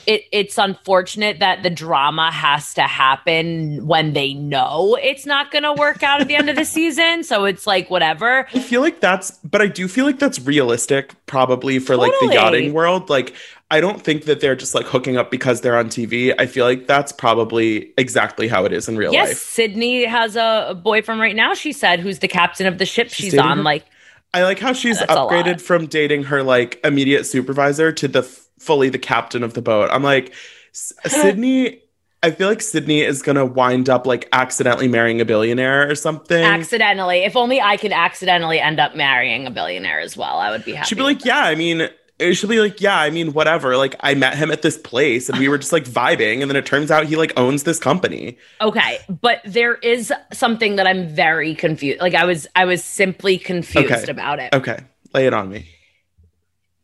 it 0.05 0.25
it's 0.31 0.57
unfortunate 0.57 1.39
that 1.39 1.63
the 1.63 1.69
drama 1.69 2.31
has 2.31 2.73
to 2.75 2.83
happen 2.83 3.87
when 3.87 4.13
they 4.13 4.33
know 4.33 4.97
it's 5.01 5.25
not 5.25 5.49
going 5.49 5.63
to 5.63 5.73
work 5.73 6.03
out 6.03 6.21
at 6.21 6.27
the 6.27 6.35
end 6.35 6.49
of 6.49 6.55
the 6.55 6.65
season. 6.77 7.23
So 7.23 7.45
it's 7.45 7.65
like 7.65 7.89
whatever. 7.89 8.47
I 8.53 8.59
feel 8.59 8.81
like 8.81 8.99
that's, 8.99 9.31
but 9.43 9.61
I 9.61 9.67
do 9.67 9.87
feel 9.87 10.05
like 10.05 10.19
that's 10.19 10.39
realistic, 10.39 11.13
probably 11.25 11.79
for 11.79 11.95
like 11.95 12.11
the 12.21 12.33
yachting 12.33 12.73
world. 12.73 13.09
Like, 13.09 13.33
I 13.69 13.81
don't 13.81 14.01
think 14.01 14.25
that 14.25 14.39
they're 14.39 14.55
just 14.55 14.73
like 14.73 14.85
hooking 14.85 15.17
up 15.17 15.29
because 15.29 15.59
they're 15.59 15.77
on 15.77 15.89
TV. 15.89 16.33
I 16.39 16.45
feel 16.45 16.63
like 16.63 16.87
that's 16.87 17.11
probably 17.11 17.93
exactly 17.97 18.47
how 18.47 18.63
it 18.63 18.71
is 18.71 18.87
in 18.87 18.95
real 18.95 19.11
yes, 19.11 19.27
life. 19.27 19.29
Yes, 19.31 19.41
Sydney 19.41 20.05
has 20.05 20.35
a, 20.37 20.79
boyfriend 20.81 21.19
right 21.19 21.35
now. 21.35 21.53
She 21.53 21.73
said 21.73 21.99
who's 21.99 22.19
the 22.19 22.29
captain 22.29 22.65
of 22.65 22.77
the 22.77 22.85
ship 22.85 23.09
she's, 23.09 23.33
dating 23.33 23.39
on. 23.45 23.57
her? 23.57 23.63
Like 23.63 23.85
I 24.33 24.43
like 24.43 24.59
how 24.59 24.71
she's 24.71 24.99
upgraded 25.01 25.59
from 25.59 25.87
dating 25.87 26.23
her 26.23 26.43
like 26.43 26.79
immediate 26.83 27.25
supervisor 27.25 27.91
to 27.91 28.07
the 28.07 28.19
f- 28.19 28.47
fully 28.57 28.89
the 28.89 28.99
captain 28.99 29.43
of 29.43 29.53
the 29.53 29.61
boat. 29.61 29.89
I'm 29.91 30.03
like, 30.03 30.33
Sydney. 30.71 31.81
I 32.23 32.31
feel 32.31 32.49
like 32.49 32.61
Sydney 32.61 33.01
is 33.01 33.21
gonna 33.21 33.45
wind 33.45 33.89
up 33.89 34.07
like 34.07 34.27
accidentally 34.31 34.87
marrying 34.87 35.21
a 35.21 35.25
billionaire 35.25 35.89
or 35.89 35.93
something. 35.93 36.43
accidentally. 36.43 37.19
If 37.19 37.35
only 37.35 37.61
I 37.61 37.77
could 37.77 37.91
accidentally 37.91 38.59
end 38.59 38.79
up 38.79 38.95
marrying 38.95 39.45
a 39.45 39.51
billionaire 39.51 39.99
as 39.99 40.17
well, 40.17 40.37
I 40.37 40.51
would 40.51 40.65
be 40.65 40.73
happy. 40.73 40.87
She'd 40.87 40.95
be 40.95 41.03
like, 41.03 41.25
yeah, 41.25 41.41
I 41.41 41.53
mean, 41.53 41.89
it 42.19 42.33
should 42.33 42.49
be 42.49 42.59
like, 42.59 42.81
yeah, 42.81 42.99
I 42.99 43.09
mean, 43.11 43.33
whatever. 43.33 43.77
Like, 43.77 43.95
I 43.99 44.15
met 44.15 44.35
him 44.35 44.49
at 44.49 44.63
this 44.63 44.77
place 44.77 45.29
and 45.29 45.37
we 45.37 45.47
were 45.49 45.57
just 45.57 45.71
like 45.71 45.85
vibing. 45.85 46.41
And 46.41 46.49
then 46.49 46.55
it 46.55 46.65
turns 46.65 46.89
out 46.89 47.05
he 47.05 47.15
like 47.15 47.33
owns 47.37 47.63
this 47.63 47.77
company. 47.79 48.37
Okay, 48.59 48.99
but 49.21 49.41
there 49.45 49.75
is 49.75 50.11
something 50.33 50.77
that 50.77 50.87
I'm 50.87 51.07
very 51.07 51.53
confused. 51.53 52.01
Like 52.01 52.15
I 52.15 52.25
was 52.25 52.47
I 52.55 52.65
was 52.65 52.83
simply 52.83 53.37
confused 53.37 53.91
Okay. 53.91 54.11
about 54.11 54.39
it. 54.39 54.53
Okay, 54.53 54.79
lay 55.13 55.27
it 55.27 55.33
on 55.33 55.49
me. 55.49 55.69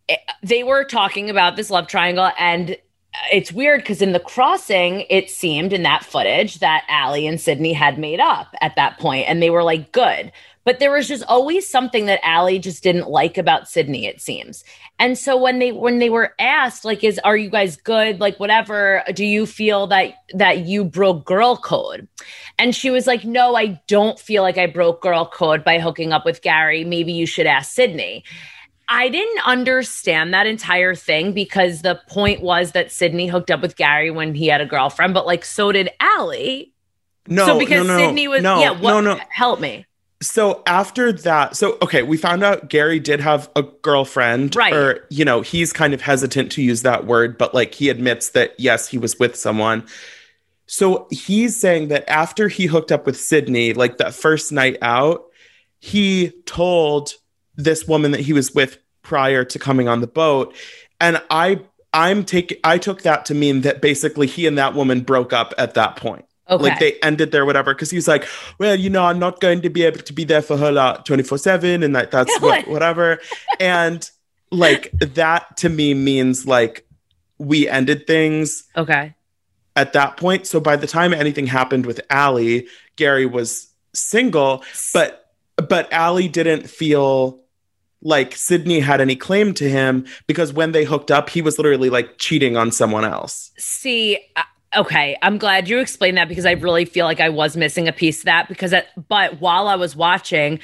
Eh, 0.10 0.18
they 0.44 0.64
were 0.64 0.84
talking 0.84 1.30
about 1.30 1.56
this 1.56 1.70
love 1.70 1.88
triangle 1.88 2.30
and 2.38 2.78
it's 3.32 3.52
weird 3.52 3.82
because 3.82 4.02
in 4.02 4.12
the 4.12 4.20
crossing, 4.20 5.02
it 5.10 5.30
seemed 5.30 5.72
in 5.72 5.84
that 5.84 6.04
footage 6.04 6.60
that 6.60 6.84
Allie 6.90 7.28
and 7.28 7.40
Sydney 7.40 7.74
had 7.74 8.00
made 8.00 8.20
up 8.20 8.48
at 8.60 8.76
that 8.76 8.98
point, 8.98 9.28
and 9.30 9.42
they 9.42 9.52
were 9.52 9.64
like 9.64 9.92
good. 9.92 10.32
But 10.66 10.80
there 10.80 10.92
was 10.92 11.08
just 11.08 11.24
always 11.28 11.68
something 11.68 12.06
that 12.06 12.22
Allie 12.24 12.60
just 12.60 12.84
didn't 12.84 13.10
like 13.10 13.38
about 13.38 13.68
Sydney, 13.68 14.06
it 14.06 14.22
seems. 14.22 14.64
And 14.98 15.18
so 15.18 15.36
when 15.36 15.60
they 15.60 15.72
when 15.72 16.00
they 16.00 16.10
were 16.10 16.34
asked, 16.40 16.86
like, 16.86 17.04
is 17.04 17.20
are 17.24 17.36
you 17.36 17.50
guys 17.50 17.76
good? 17.76 18.20
Like, 18.20 18.40
whatever, 18.40 19.04
do 19.14 19.26
you 19.26 19.46
feel 19.46 19.88
that 19.88 20.14
that 20.34 20.60
you 20.60 20.86
broke 20.86 21.26
girl 21.26 21.58
code? 21.58 22.08
And 22.58 22.76
she 22.76 22.90
was 22.92 23.08
like, 23.08 23.26
No, 23.26 23.56
I 23.56 23.82
don't 23.88 24.20
feel 24.20 24.44
like 24.44 24.58
I 24.58 24.68
broke 24.68 25.02
girl 25.02 25.26
code 25.26 25.64
by 25.64 25.80
hooking 25.80 26.14
up 26.14 26.26
with 26.26 26.42
Gary. 26.42 26.84
Maybe 26.86 27.12
you 27.12 27.26
should 27.26 27.48
ask 27.48 27.74
Sydney. 27.74 28.24
I 28.88 29.10
didn't 29.10 29.46
understand 29.48 30.34
that 30.34 30.46
entire 30.46 30.94
thing 30.94 31.34
because 31.34 31.82
the 31.82 32.00
point 32.10 32.42
was 32.42 32.74
that 32.74 32.92
Sydney 32.92 33.28
hooked 33.28 33.50
up 33.50 33.62
with 33.62 33.76
Gary 33.76 34.12
when 34.12 34.36
he 34.36 34.48
had 34.48 34.62
a 34.62 34.66
girlfriend, 34.66 35.14
but 35.14 35.26
like 35.26 35.44
so 35.44 35.72
did 35.72 35.90
Allie. 36.00 36.74
No, 37.28 37.46
so 37.46 37.60
because 37.60 37.88
no, 37.88 37.98
no, 37.98 38.06
Sydney 38.06 38.28
was 38.28 38.44
no, 38.44 38.60
yeah, 38.60 38.72
what 38.72 39.02
no, 39.02 39.02
no. 39.02 39.20
help 39.30 39.60
me. 39.60 39.86
So 40.24 40.64
after 40.66 41.12
that, 41.12 41.56
so 41.56 41.78
okay, 41.82 42.02
we 42.02 42.18
found 42.18 42.44
out 42.44 42.70
Gary 42.70 43.00
did 43.00 43.20
have 43.20 43.50
a 43.56 43.62
girlfriend, 43.62 44.56
Right. 44.56 44.74
Or 44.74 45.06
you 45.10 45.26
know, 45.26 45.42
he's 45.42 45.74
kind 45.74 45.94
of 45.94 46.02
hesitant 46.02 46.52
to 46.54 46.62
use 46.62 46.82
that 46.84 47.06
word, 47.06 47.38
but 47.38 47.54
like 47.54 47.74
he 47.76 47.90
admits 47.90 48.30
that 48.30 48.54
yes, 48.58 48.88
he 48.88 48.98
was 48.98 49.20
with 49.20 49.36
someone. 49.36 49.86
So 50.66 51.08
he's 51.12 51.60
saying 51.60 51.90
that 51.90 52.10
after 52.10 52.48
he 52.48 52.66
hooked 52.66 52.92
up 52.92 53.06
with 53.06 53.20
Sydney, 53.20 53.74
like 53.74 53.98
that 53.98 54.14
first 54.14 54.52
night 54.52 54.78
out, 54.82 55.26
he 55.80 56.30
told 56.46 57.14
this 57.56 57.86
woman 57.88 58.12
that 58.12 58.22
he 58.22 58.34
was 58.34 58.56
with 58.56 58.78
prior 59.02 59.44
to 59.44 59.60
coming 59.60 59.90
on 59.90 60.00
the 60.00 60.08
boat, 60.08 60.56
and 61.02 61.22
I, 61.30 61.60
I'm 61.94 62.24
taking, 62.24 62.58
I 62.64 62.78
took 62.78 63.02
that 63.02 63.26
to 63.26 63.36
mean 63.36 63.62
that 63.62 63.82
basically 63.82 64.26
he 64.26 64.48
and 64.48 64.58
that 64.58 64.74
woman 64.74 65.02
broke 65.02 65.34
up 65.34 65.54
at 65.58 65.74
that 65.74 65.98
point 65.98 66.26
Okay. 66.50 66.64
like 66.64 66.80
they 66.80 67.00
ended 67.00 67.32
there 67.32 67.46
whatever 67.46 67.74
because 67.74 67.90
he 67.90 67.96
was 67.96 68.08
like 68.08 68.28
well 68.60 68.76
you 68.76 68.90
know 68.90 69.06
i'm 69.06 69.18
not 69.18 69.40
going 69.40 69.62
to 69.62 69.70
be 69.70 69.84
able 69.84 70.00
to 70.00 70.12
be 70.12 70.26
there 70.26 70.42
for 70.42 70.58
her 70.58 70.74
like 70.74 71.06
24 71.06 71.38
7 71.38 71.84
and 71.84 71.94
like 71.94 72.12
that's 72.12 72.30
what, 72.42 72.42
what? 72.66 72.68
whatever 72.68 73.20
and 73.62 74.12
like 74.52 74.92
that 75.00 75.56
to 75.58 75.70
me 75.70 75.94
means 75.94 76.46
like 76.46 76.86
we 77.38 77.68
ended 77.68 78.06
things 78.08 78.66
okay. 78.76 79.16
at 79.78 79.94
that 79.94 80.18
point 80.18 80.46
so 80.46 80.60
by 80.60 80.76
the 80.76 80.86
time 80.86 81.14
anything 81.14 81.48
happened 81.48 81.86
with 81.86 82.02
Allie, 82.10 82.68
gary 82.98 83.26
was 83.26 83.70
single 83.94 84.64
but 84.94 85.32
but 85.56 85.92
Allie 85.94 86.28
didn't 86.28 86.70
feel 86.70 87.40
like 88.02 88.36
sydney 88.36 88.82
had 88.82 89.00
any 89.00 89.16
claim 89.16 89.54
to 89.54 89.70
him 89.70 90.06
because 90.28 90.52
when 90.52 90.74
they 90.74 90.84
hooked 90.84 91.10
up 91.10 91.30
he 91.30 91.42
was 91.42 91.58
literally 91.58 91.90
like 91.90 92.18
cheating 92.18 92.58
on 92.58 92.70
someone 92.70 93.06
else 93.06 93.52
See, 93.58 94.20
okay, 94.76 95.18
I'm 95.22 95.38
glad 95.38 95.68
you 95.70 95.80
explained 95.80 96.18
that 96.18 96.28
because 96.28 96.46
I 96.46 96.52
really 96.52 96.86
feel 96.86 97.06
like 97.06 97.20
I 97.20 97.30
was 97.30 97.56
missing 97.58 97.88
a 97.88 97.94
piece 97.94 98.20
of 98.20 98.26
that 98.26 98.48
because 98.48 98.74
it, 98.74 98.88
but 99.08 99.40
while 99.42 99.68
I 99.68 99.76
was 99.76 99.96
watching, 99.96 100.60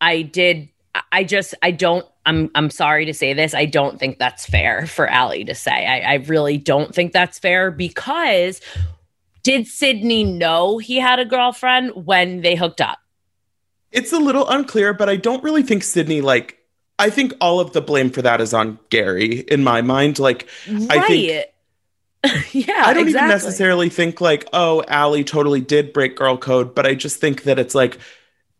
I 0.00 0.22
did 0.22 0.68
I- 1.10 1.24
just 1.24 1.54
I 1.62 1.70
don't 1.70 2.06
I'm 2.26 2.50
I'm 2.54 2.70
sorry 2.70 3.04
to 3.06 3.14
say 3.14 3.32
this. 3.32 3.54
I 3.54 3.64
don't 3.64 3.98
think 3.98 4.18
that's 4.18 4.46
fair 4.46 4.86
for 4.86 5.06
Allie 5.08 5.44
to 5.44 5.54
say. 5.54 5.70
I, 5.86 6.00
I 6.00 6.14
really 6.16 6.56
don't 6.58 6.94
think 6.94 7.12
that's 7.12 7.38
fair 7.38 7.70
because 7.70 8.60
did 9.42 9.66
Sydney 9.66 10.22
know 10.24 10.78
he 10.78 10.98
had 10.98 11.18
a 11.18 11.24
girlfriend 11.24 11.92
when 12.06 12.42
they 12.42 12.54
hooked 12.54 12.80
up? 12.80 12.98
It's 13.90 14.12
a 14.12 14.18
little 14.18 14.48
unclear, 14.48 14.94
but 14.94 15.08
I 15.08 15.16
don't 15.16 15.42
really 15.42 15.62
think 15.62 15.82
Sydney 15.82 16.20
like 16.20 16.58
I 16.98 17.10
think 17.10 17.32
all 17.40 17.58
of 17.58 17.72
the 17.72 17.80
blame 17.80 18.10
for 18.10 18.22
that 18.22 18.40
is 18.40 18.54
on 18.54 18.78
Gary 18.90 19.40
in 19.48 19.64
my 19.64 19.82
mind. 19.82 20.18
Like 20.18 20.46
I 20.68 21.06
think- 21.06 21.30
Right. 21.30 21.44
yeah. 22.52 22.82
I 22.84 22.94
don't 22.94 23.08
even 23.08 23.28
necessarily 23.28 23.88
think 23.88 24.20
like, 24.20 24.48
oh, 24.52 24.82
Allie 24.86 25.24
totally 25.24 25.60
did 25.60 25.92
break 25.92 26.16
girl 26.16 26.36
code, 26.36 26.74
but 26.74 26.86
I 26.86 26.94
just 26.94 27.20
think 27.20 27.44
that 27.44 27.58
it's 27.58 27.74
like 27.74 27.98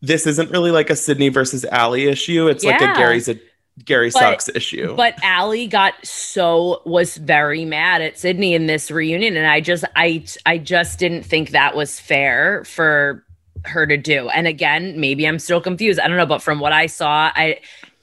this 0.01 0.27
isn't 0.27 0.51
really 0.51 0.73
like 0.73 0.91
a 0.91 0.97
Sydney 0.97 1.29
versus 1.29 1.65
Allie 1.67 2.09
issue. 2.09 2.49
It's 2.49 2.65
like 2.65 2.81
a 2.81 2.93
Gary's 2.95 3.29
a 3.29 3.39
Gary 3.85 4.11
But- 4.11 4.19
sucks 4.19 4.49
issue. 4.49 4.95
But 4.97 5.15
Allie 5.23 5.67
got 5.67 5.95
so 6.05 6.83
was 6.85 7.17
very 7.17 7.65
mad 7.65 8.03
at 8.03 8.19
Sydney 8.19 8.55
in 8.55 8.67
this 8.67 8.91
reunion, 8.91 9.37
and 9.37 9.47
I 9.47 9.61
just 9.61 9.85
I 9.97 10.25
I 10.45 10.59
just 10.59 10.99
didn't 10.99 11.23
think 11.23 11.51
that 11.51 11.75
was 11.77 11.99
fair 11.99 12.65
for 12.65 13.25
her 13.65 13.87
to 13.87 13.97
do. 13.97 14.29
And 14.29 14.47
again, 14.47 14.99
maybe 14.99 15.27
I'm 15.27 15.39
still 15.39 15.61
confused. 15.61 16.01
I 16.01 16.09
don't 16.09 16.17
know, 16.17 16.27
but 16.27 16.43
from 16.43 16.59
what 16.59 16.73
I 16.73 16.87
saw, 16.87 17.31
I 17.35 17.61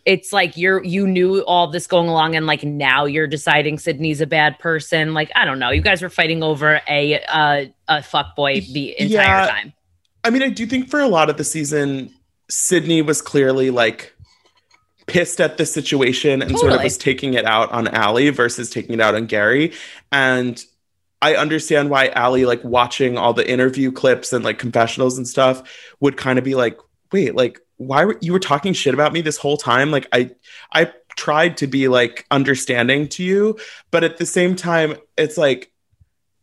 it's 0.10 0.34
like 0.34 0.58
you're 0.58 0.84
you 0.84 1.06
knew 1.06 1.42
all 1.42 1.68
this 1.68 1.86
going 1.86 2.10
along, 2.10 2.36
and 2.36 2.48
like 2.48 2.64
now 2.64 3.06
you're 3.06 3.28
deciding 3.28 3.78
Sydney's 3.78 4.22
a 4.22 4.26
bad 4.26 4.58
person. 4.58 5.14
Like 5.14 5.32
I 5.36 5.46
don't 5.46 5.60
know, 5.60 5.70
you 5.70 5.82
guys 5.82 6.02
were 6.02 6.10
fighting 6.10 6.42
over 6.42 6.82
a 6.90 7.22
uh, 7.28 7.66
a 7.88 8.02
fuck 8.02 8.36
boy 8.36 8.62
the 8.62 9.00
entire 9.00 9.42
Yeah. 9.42 9.48
time. 9.48 9.74
I 10.24 10.32
mean, 10.32 10.42
I 10.42 10.50
do 10.50 10.66
think 10.66 10.90
for 10.90 11.00
a 11.00 11.08
lot 11.08 11.30
of 11.30 11.38
the 11.38 11.44
season, 11.44 12.12
Sydney 12.50 13.04
was 13.04 13.22
clearly 13.22 13.70
like 13.70 14.14
pissed 15.06 15.40
at 15.40 15.58
the 15.58 15.66
situation 15.66 16.42
and 16.42 16.58
sort 16.58 16.74
of 16.74 16.84
was 16.84 16.98
taking 16.98 17.36
it 17.36 17.46
out 17.46 17.72
on 17.72 17.88
Allie 17.88 18.32
versus 18.32 18.70
taking 18.72 18.96
it 18.96 19.02
out 19.02 19.14
on 19.16 19.28
Gary. 19.28 19.74
And 20.12 20.64
I 21.22 21.36
understand 21.36 21.90
why 21.92 22.08
Allie, 22.10 22.46
like 22.46 22.64
watching 22.64 23.18
all 23.18 23.34
the 23.34 23.50
interview 23.50 23.92
clips 23.92 24.34
and 24.34 24.44
like 24.44 24.58
confessionals 24.58 25.18
and 25.18 25.28
stuff, 25.28 25.64
would 26.00 26.18
kind 26.18 26.40
of 26.40 26.46
be 26.46 26.56
like, 26.56 26.80
wait, 27.12 27.36
like, 27.36 27.60
why 27.80 28.04
were 28.04 28.18
you 28.22 28.34
were 28.34 28.40
talking 28.40 28.74
shit 28.74 28.94
about 28.94 29.14
me 29.14 29.22
this 29.22 29.38
whole 29.38 29.56
time? 29.56 29.90
Like, 29.90 30.08
I, 30.12 30.32
I 30.74 30.92
tried 31.16 31.58
to 31.58 31.68
be 31.68 31.88
like 31.88 32.26
understanding 32.30 33.08
to 33.08 33.24
you, 33.24 33.58
but 33.90 34.04
at 34.04 34.18
the 34.18 34.26
same 34.26 34.56
time, 34.56 34.98
it's 35.18 35.38
like, 35.38 35.72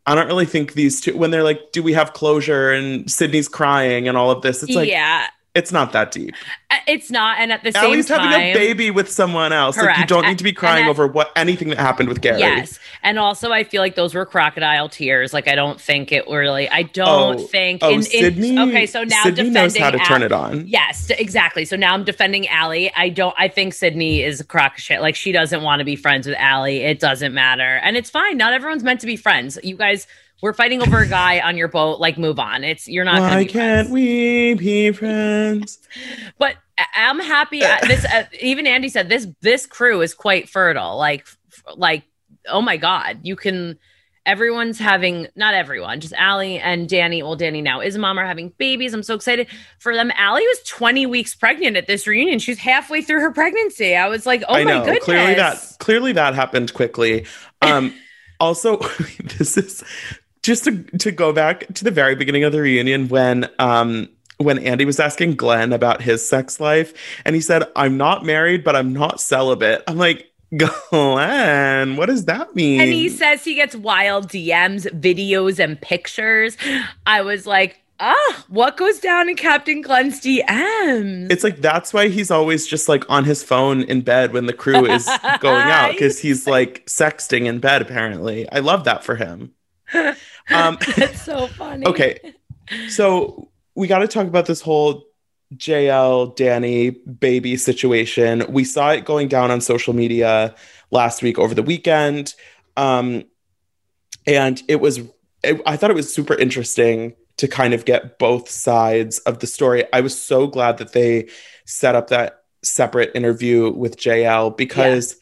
I 0.06 0.14
don't 0.14 0.28
really 0.28 0.46
think 0.46 0.72
these 0.72 1.02
two, 1.02 1.16
when 1.16 1.30
they're 1.30 1.42
like, 1.42 1.72
do 1.72 1.82
we 1.82 1.92
have 1.92 2.14
closure? 2.14 2.70
And 2.70 3.10
Sydney's 3.10 3.48
crying 3.48 4.08
and 4.08 4.16
all 4.16 4.30
of 4.30 4.40
this, 4.40 4.62
it's 4.62 4.74
like, 4.74 4.88
yeah, 4.88 5.26
it's 5.56 5.72
not 5.72 5.92
that 5.92 6.12
deep. 6.12 6.34
Uh, 6.70 6.76
it's 6.86 7.10
not. 7.10 7.38
And 7.38 7.50
at 7.52 7.62
the 7.64 7.72
same 7.72 8.02
time, 8.04 8.20
having 8.20 8.40
a 8.50 8.54
baby 8.54 8.90
with 8.90 9.10
someone 9.10 9.52
else. 9.52 9.76
Like, 9.76 9.98
you 9.98 10.06
don't 10.06 10.26
need 10.26 10.38
to 10.38 10.44
be 10.44 10.52
crying 10.52 10.82
and 10.82 10.90
over 10.90 11.06
what 11.06 11.32
anything 11.36 11.68
that 11.70 11.78
happened 11.78 12.08
with 12.08 12.20
Gary. 12.20 12.40
Yes. 12.40 12.78
And 13.02 13.18
also 13.18 13.52
I 13.52 13.64
feel 13.64 13.80
like 13.82 13.94
those 13.94 14.14
were 14.14 14.26
crocodile 14.26 14.88
tears. 14.88 15.32
Like 15.32 15.48
I 15.48 15.54
don't 15.54 15.80
think 15.80 16.12
it 16.12 16.28
really 16.28 16.68
I 16.68 16.82
don't 16.82 17.40
Oh, 17.40 17.46
think 17.46 17.82
Oh, 17.82 17.88
in, 17.90 17.94
in- 17.96 18.02
Sydney. 18.02 18.58
okay, 18.58 18.86
so 18.86 19.04
now 19.04 19.22
Sydney 19.22 19.44
defending 19.44 19.52
knows 19.54 19.76
how 19.76 19.90
to 19.90 19.98
turn 19.98 20.22
Al- 20.22 20.26
it 20.26 20.32
on. 20.32 20.66
Yes, 20.66 21.10
exactly. 21.10 21.64
So 21.64 21.76
now 21.76 21.94
I'm 21.94 22.04
defending 22.04 22.46
Allie. 22.48 22.92
I 22.96 23.08
don't 23.08 23.34
I 23.38 23.48
think 23.48 23.74
Sydney 23.74 24.22
is 24.22 24.40
a 24.40 24.44
crock 24.44 24.76
shit. 24.78 25.00
Like 25.00 25.14
she 25.14 25.32
doesn't 25.32 25.62
want 25.62 25.78
to 25.80 25.84
be 25.84 25.96
friends 25.96 26.26
with 26.26 26.36
Allie. 26.38 26.78
It 26.78 26.98
doesn't 27.00 27.32
matter. 27.32 27.80
And 27.82 27.96
it's 27.96 28.10
fine. 28.10 28.36
Not 28.36 28.52
everyone's 28.52 28.82
meant 28.82 29.00
to 29.00 29.06
be 29.06 29.16
friends. 29.16 29.58
You 29.62 29.76
guys 29.76 30.06
we're 30.46 30.52
fighting 30.52 30.80
over 30.80 31.00
a 31.00 31.08
guy 31.08 31.40
on 31.40 31.56
your 31.56 31.66
boat. 31.66 31.98
Like, 31.98 32.16
move 32.18 32.38
on. 32.38 32.62
It's 32.62 32.86
you're 32.86 33.04
not. 33.04 33.18
gonna 33.18 33.34
Why 33.34 33.44
be 33.44 33.50
can't 33.50 33.88
friends. 33.88 33.90
we 33.90 34.54
be 34.54 34.92
friends? 34.92 35.78
But 36.38 36.54
I- 36.78 36.86
I'm 37.08 37.18
happy. 37.18 37.60
This 37.60 38.04
uh, 38.04 38.24
even 38.40 38.66
Andy 38.66 38.88
said 38.88 39.08
this. 39.08 39.26
This 39.40 39.66
crew 39.66 40.02
is 40.02 40.14
quite 40.14 40.48
fertile. 40.48 40.96
Like, 40.96 41.22
f- 41.22 41.62
like 41.76 42.04
oh 42.48 42.62
my 42.62 42.76
god, 42.76 43.18
you 43.24 43.34
can. 43.34 43.76
Everyone's 44.24 44.78
having 44.78 45.28
not 45.36 45.54
everyone, 45.54 46.00
just 46.00 46.12
Allie 46.14 46.58
and 46.58 46.88
Danny. 46.88 47.22
Well, 47.22 47.36
Danny 47.36 47.62
now 47.62 47.80
is 47.80 47.94
a 47.94 47.98
mom 48.00 48.18
are 48.18 48.26
having 48.26 48.52
babies. 48.58 48.92
I'm 48.94 49.02
so 49.04 49.14
excited 49.14 49.46
for 49.78 49.94
them. 49.94 50.10
Allie 50.16 50.46
was 50.46 50.58
20 50.66 51.06
weeks 51.06 51.32
pregnant 51.34 51.76
at 51.76 51.86
this 51.86 52.06
reunion. 52.08 52.40
She's 52.40 52.58
halfway 52.58 53.02
through 53.02 53.20
her 53.20 53.30
pregnancy. 53.32 53.94
I 53.96 54.08
was 54.08 54.26
like, 54.26 54.42
oh 54.48 54.54
I 54.54 54.64
my 54.64 54.70
know. 54.78 54.84
goodness. 54.84 55.04
Clearly 55.04 55.34
that 55.34 55.76
clearly 55.78 56.12
that 56.12 56.34
happened 56.34 56.72
quickly. 56.74 57.24
Um 57.62 57.92
Also, 58.40 58.76
this 59.38 59.56
is 59.56 59.82
just 60.46 60.64
to 60.64 60.84
to 60.98 61.10
go 61.10 61.32
back 61.32 61.66
to 61.74 61.82
the 61.82 61.90
very 61.90 62.14
beginning 62.14 62.44
of 62.44 62.52
the 62.52 62.60
reunion 62.60 63.08
when 63.08 63.50
um 63.58 64.08
when 64.38 64.58
Andy 64.60 64.84
was 64.84 65.00
asking 65.00 65.34
Glenn 65.34 65.72
about 65.72 66.02
his 66.02 66.26
sex 66.26 66.60
life, 66.60 66.92
and 67.24 67.34
he 67.34 67.40
said, 67.40 67.64
"I'm 67.74 67.96
not 67.96 68.24
married, 68.24 68.62
but 68.62 68.76
I'm 68.76 68.92
not 68.92 69.20
celibate." 69.20 69.82
I'm 69.88 69.96
like, 69.96 70.30
Glenn, 70.56 71.96
what 71.96 72.06
does 72.06 72.26
that 72.26 72.54
mean? 72.54 72.80
And 72.80 72.92
he 72.92 73.08
says 73.08 73.42
he 73.44 73.54
gets 73.54 73.74
wild 73.74 74.28
DMs, 74.28 74.86
videos, 75.00 75.58
and 75.58 75.80
pictures. 75.80 76.56
I 77.06 77.22
was 77.22 77.46
like, 77.46 77.80
ah, 77.98 78.44
what 78.48 78.76
goes 78.76 79.00
down 79.00 79.28
in 79.28 79.36
Captain 79.36 79.80
Glenn's 79.80 80.20
DMs? 80.20 81.32
It's 81.32 81.42
like 81.42 81.56
that's 81.56 81.92
why 81.92 82.08
he's 82.08 82.30
always 82.30 82.68
just 82.68 82.88
like 82.88 83.08
on 83.10 83.24
his 83.24 83.42
phone 83.42 83.82
in 83.82 84.02
bed 84.02 84.32
when 84.32 84.46
the 84.46 84.52
crew 84.52 84.86
is 84.86 85.06
going 85.40 85.68
out 85.68 85.92
because 85.92 86.20
he's 86.20 86.46
like 86.46 86.86
sexting 86.86 87.46
in 87.46 87.58
bed. 87.58 87.82
Apparently, 87.82 88.48
I 88.52 88.60
love 88.60 88.84
that 88.84 89.02
for 89.02 89.16
him. 89.16 89.55
Um, 89.94 90.78
That's 90.96 91.22
so 91.22 91.46
funny. 91.48 91.86
okay, 91.86 92.34
so 92.88 93.50
we 93.74 93.86
got 93.86 93.98
to 94.00 94.08
talk 94.08 94.26
about 94.26 94.46
this 94.46 94.60
whole 94.60 95.04
JL 95.54 96.34
Danny 96.36 96.90
baby 96.90 97.56
situation. 97.56 98.44
We 98.48 98.64
saw 98.64 98.90
it 98.90 99.04
going 99.04 99.28
down 99.28 99.50
on 99.50 99.60
social 99.60 99.94
media 99.94 100.54
last 100.90 101.22
week 101.22 101.38
over 101.38 101.54
the 101.54 101.62
weekend, 101.62 102.34
um, 102.76 103.24
and 104.26 104.62
it 104.68 104.80
was. 104.80 105.00
It, 105.42 105.60
I 105.66 105.76
thought 105.76 105.90
it 105.90 105.96
was 105.96 106.12
super 106.12 106.34
interesting 106.34 107.14
to 107.36 107.46
kind 107.46 107.74
of 107.74 107.84
get 107.84 108.18
both 108.18 108.48
sides 108.48 109.18
of 109.20 109.40
the 109.40 109.46
story. 109.46 109.84
I 109.92 110.00
was 110.00 110.20
so 110.20 110.46
glad 110.46 110.78
that 110.78 110.92
they 110.92 111.28
set 111.66 111.94
up 111.94 112.08
that 112.08 112.44
separate 112.62 113.12
interview 113.14 113.70
with 113.70 113.96
JL 113.96 114.56
because 114.56 115.16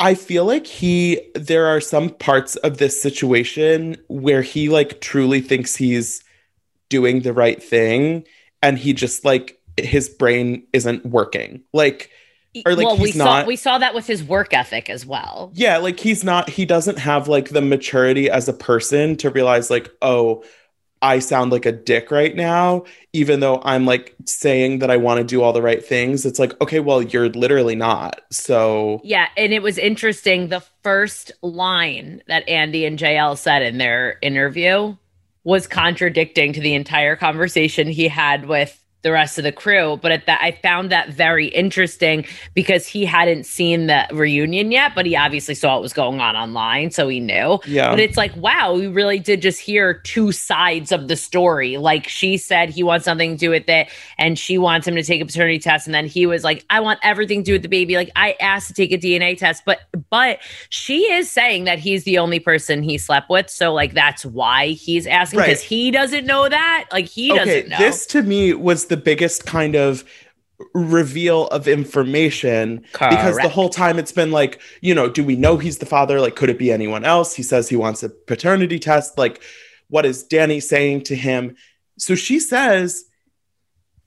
I 0.00 0.14
feel 0.14 0.46
like 0.46 0.66
he 0.66 1.20
there 1.34 1.66
are 1.66 1.80
some 1.80 2.10
parts 2.10 2.56
of 2.56 2.78
this 2.78 3.00
situation 3.00 3.96
where 4.08 4.42
he 4.42 4.68
like 4.70 5.00
truly 5.00 5.40
thinks 5.42 5.76
he's 5.76 6.24
doing 6.88 7.20
the 7.20 7.32
right 7.34 7.62
thing 7.62 8.26
and 8.62 8.78
he 8.78 8.92
just 8.94 9.24
like 9.24 9.60
his 9.76 10.08
brain 10.08 10.66
isn't 10.72 11.04
working. 11.06 11.62
Like 11.72 12.10
or 12.66 12.74
like 12.74 12.86
well, 12.86 12.96
we 12.96 13.08
he's 13.08 13.16
not 13.16 13.44
saw 13.44 13.46
we 13.46 13.56
saw 13.56 13.78
that 13.78 13.94
with 13.94 14.06
his 14.06 14.24
work 14.24 14.52
ethic 14.54 14.90
as 14.90 15.06
well. 15.06 15.52
yeah, 15.54 15.76
like 15.78 16.00
he's 16.00 16.24
not, 16.24 16.48
he 16.50 16.64
doesn't 16.64 16.98
have 16.98 17.28
like 17.28 17.50
the 17.50 17.60
maturity 17.60 18.28
as 18.30 18.48
a 18.48 18.52
person 18.52 19.16
to 19.16 19.30
realize, 19.30 19.70
like, 19.70 19.90
oh, 20.02 20.42
I 21.02 21.18
sound 21.18 21.50
like 21.50 21.64
a 21.64 21.72
dick 21.72 22.10
right 22.10 22.34
now, 22.34 22.84
even 23.12 23.40
though 23.40 23.60
I'm 23.64 23.86
like 23.86 24.14
saying 24.26 24.80
that 24.80 24.90
I 24.90 24.98
want 24.98 25.18
to 25.18 25.24
do 25.24 25.42
all 25.42 25.52
the 25.52 25.62
right 25.62 25.84
things. 25.84 26.26
It's 26.26 26.38
like, 26.38 26.60
okay, 26.60 26.80
well, 26.80 27.02
you're 27.02 27.30
literally 27.30 27.74
not. 27.74 28.20
So, 28.30 29.00
Yeah, 29.02 29.28
and 29.36 29.52
it 29.52 29.62
was 29.62 29.78
interesting. 29.78 30.48
The 30.48 30.64
first 30.82 31.32
line 31.42 32.22
that 32.28 32.48
Andy 32.48 32.84
and 32.84 32.98
JL 32.98 33.38
said 33.38 33.62
in 33.62 33.78
their 33.78 34.18
interview 34.20 34.96
was 35.42 35.66
contradicting 35.66 36.52
to 36.52 36.60
the 36.60 36.74
entire 36.74 37.16
conversation 37.16 37.88
he 37.88 38.08
had 38.08 38.46
with 38.46 38.76
the 39.02 39.12
rest 39.12 39.38
of 39.38 39.44
the 39.44 39.52
crew. 39.52 39.98
But 40.02 40.12
at 40.12 40.26
that, 40.26 40.40
I 40.42 40.52
found 40.52 40.90
that 40.92 41.10
very 41.10 41.46
interesting 41.48 42.24
because 42.54 42.86
he 42.86 43.04
hadn't 43.04 43.44
seen 43.46 43.86
the 43.86 44.06
reunion 44.12 44.70
yet, 44.72 44.92
but 44.94 45.06
he 45.06 45.16
obviously 45.16 45.54
saw 45.54 45.74
what 45.74 45.82
was 45.82 45.92
going 45.92 46.20
on 46.20 46.36
online, 46.36 46.90
so 46.90 47.08
he 47.08 47.20
knew. 47.20 47.58
Yeah. 47.66 47.90
But 47.90 48.00
it's 48.00 48.16
like, 48.16 48.34
wow, 48.36 48.74
we 48.74 48.86
really 48.86 49.18
did 49.18 49.40
just 49.42 49.60
hear 49.60 49.94
two 49.94 50.32
sides 50.32 50.92
of 50.92 51.08
the 51.08 51.16
story. 51.16 51.76
Like 51.78 52.08
she 52.08 52.36
said 52.36 52.70
he 52.70 52.82
wants 52.82 53.04
something 53.04 53.32
to 53.32 53.36
do 53.38 53.50
with 53.50 53.68
it, 53.68 53.88
and 54.18 54.38
she 54.38 54.58
wants 54.58 54.86
him 54.86 54.94
to 54.96 55.02
take 55.02 55.20
a 55.20 55.24
paternity 55.24 55.58
test, 55.58 55.86
and 55.86 55.94
then 55.94 56.06
he 56.06 56.26
was 56.26 56.44
like, 56.44 56.64
I 56.70 56.80
want 56.80 57.00
everything 57.02 57.40
to 57.42 57.44
do 57.44 57.52
with 57.52 57.62
the 57.62 57.68
baby. 57.68 57.96
Like 57.96 58.10
I 58.16 58.36
asked 58.40 58.68
to 58.68 58.74
take 58.74 58.92
a 58.92 58.98
DNA 58.98 59.36
test, 59.36 59.64
but 59.64 59.80
but 60.10 60.38
she 60.68 61.10
is 61.12 61.30
saying 61.30 61.64
that 61.64 61.78
he's 61.78 62.04
the 62.04 62.18
only 62.18 62.40
person 62.40 62.82
he 62.82 62.98
slept 62.98 63.30
with, 63.30 63.48
so 63.48 63.72
like 63.72 63.94
that's 63.94 64.24
why 64.26 64.68
he's 64.68 65.06
asking 65.06 65.38
Right. 65.40 65.46
because 65.46 65.62
he 65.62 65.90
doesn't 65.90 66.26
know 66.26 66.48
that. 66.48 66.86
Like 66.92 67.06
he 67.06 67.30
okay, 67.32 67.44
doesn't 67.44 67.68
know. 67.70 67.78
this 67.78 68.04
to 68.06 68.22
me 68.22 68.52
was 68.52 68.86
the 68.90 68.96
biggest 68.98 69.46
kind 69.46 69.74
of 69.74 70.04
reveal 70.74 71.46
of 71.48 71.66
information 71.66 72.84
because 73.16 73.36
the 73.42 73.48
whole 73.48 73.70
time 73.70 73.98
it's 73.98 74.12
been 74.12 74.30
like, 74.30 74.60
you 74.82 74.94
know, 74.94 75.08
do 75.08 75.24
we 75.24 75.34
know 75.34 75.56
he's 75.56 75.78
the 75.78 75.86
father? 75.86 76.20
Like, 76.20 76.36
could 76.36 76.50
it 76.50 76.58
be 76.58 76.70
anyone 76.70 77.02
else? 77.04 77.34
He 77.34 77.42
says 77.42 77.70
he 77.70 77.76
wants 77.76 78.02
a 78.02 78.10
paternity 78.10 78.78
test. 78.78 79.16
Like, 79.16 79.42
what 79.88 80.04
is 80.04 80.22
Danny 80.22 80.60
saying 80.60 81.04
to 81.04 81.16
him? 81.16 81.56
So 81.98 82.14
she 82.14 82.38
says 82.38 83.04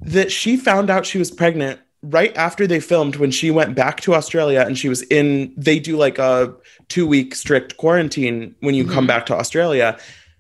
that 0.02 0.32
she 0.32 0.56
found 0.58 0.92
out 0.92 1.08
she 1.08 1.18
was 1.18 1.32
pregnant 1.32 1.80
right 2.04 2.36
after 2.38 2.68
they 2.68 2.80
filmed 2.82 3.16
when 3.16 3.32
she 3.32 3.50
went 3.50 3.74
back 3.75 4.02
to 4.02 4.13
Australia 4.13 4.62
and 4.68 4.78
she 4.78 4.90
was 4.90 5.02
in, 5.04 5.54
they 5.58 5.80
do 5.80 5.96
like 5.98 6.19
a 6.19 6.54
two 6.89 7.08
week 7.08 7.34
strict 7.34 7.78
quarantine 7.78 8.54
when 8.60 8.76
you 8.76 8.86
come 8.86 9.06
Mhm. 9.06 9.08
back 9.08 9.26
to 9.28 9.34
Australia. 9.36 9.98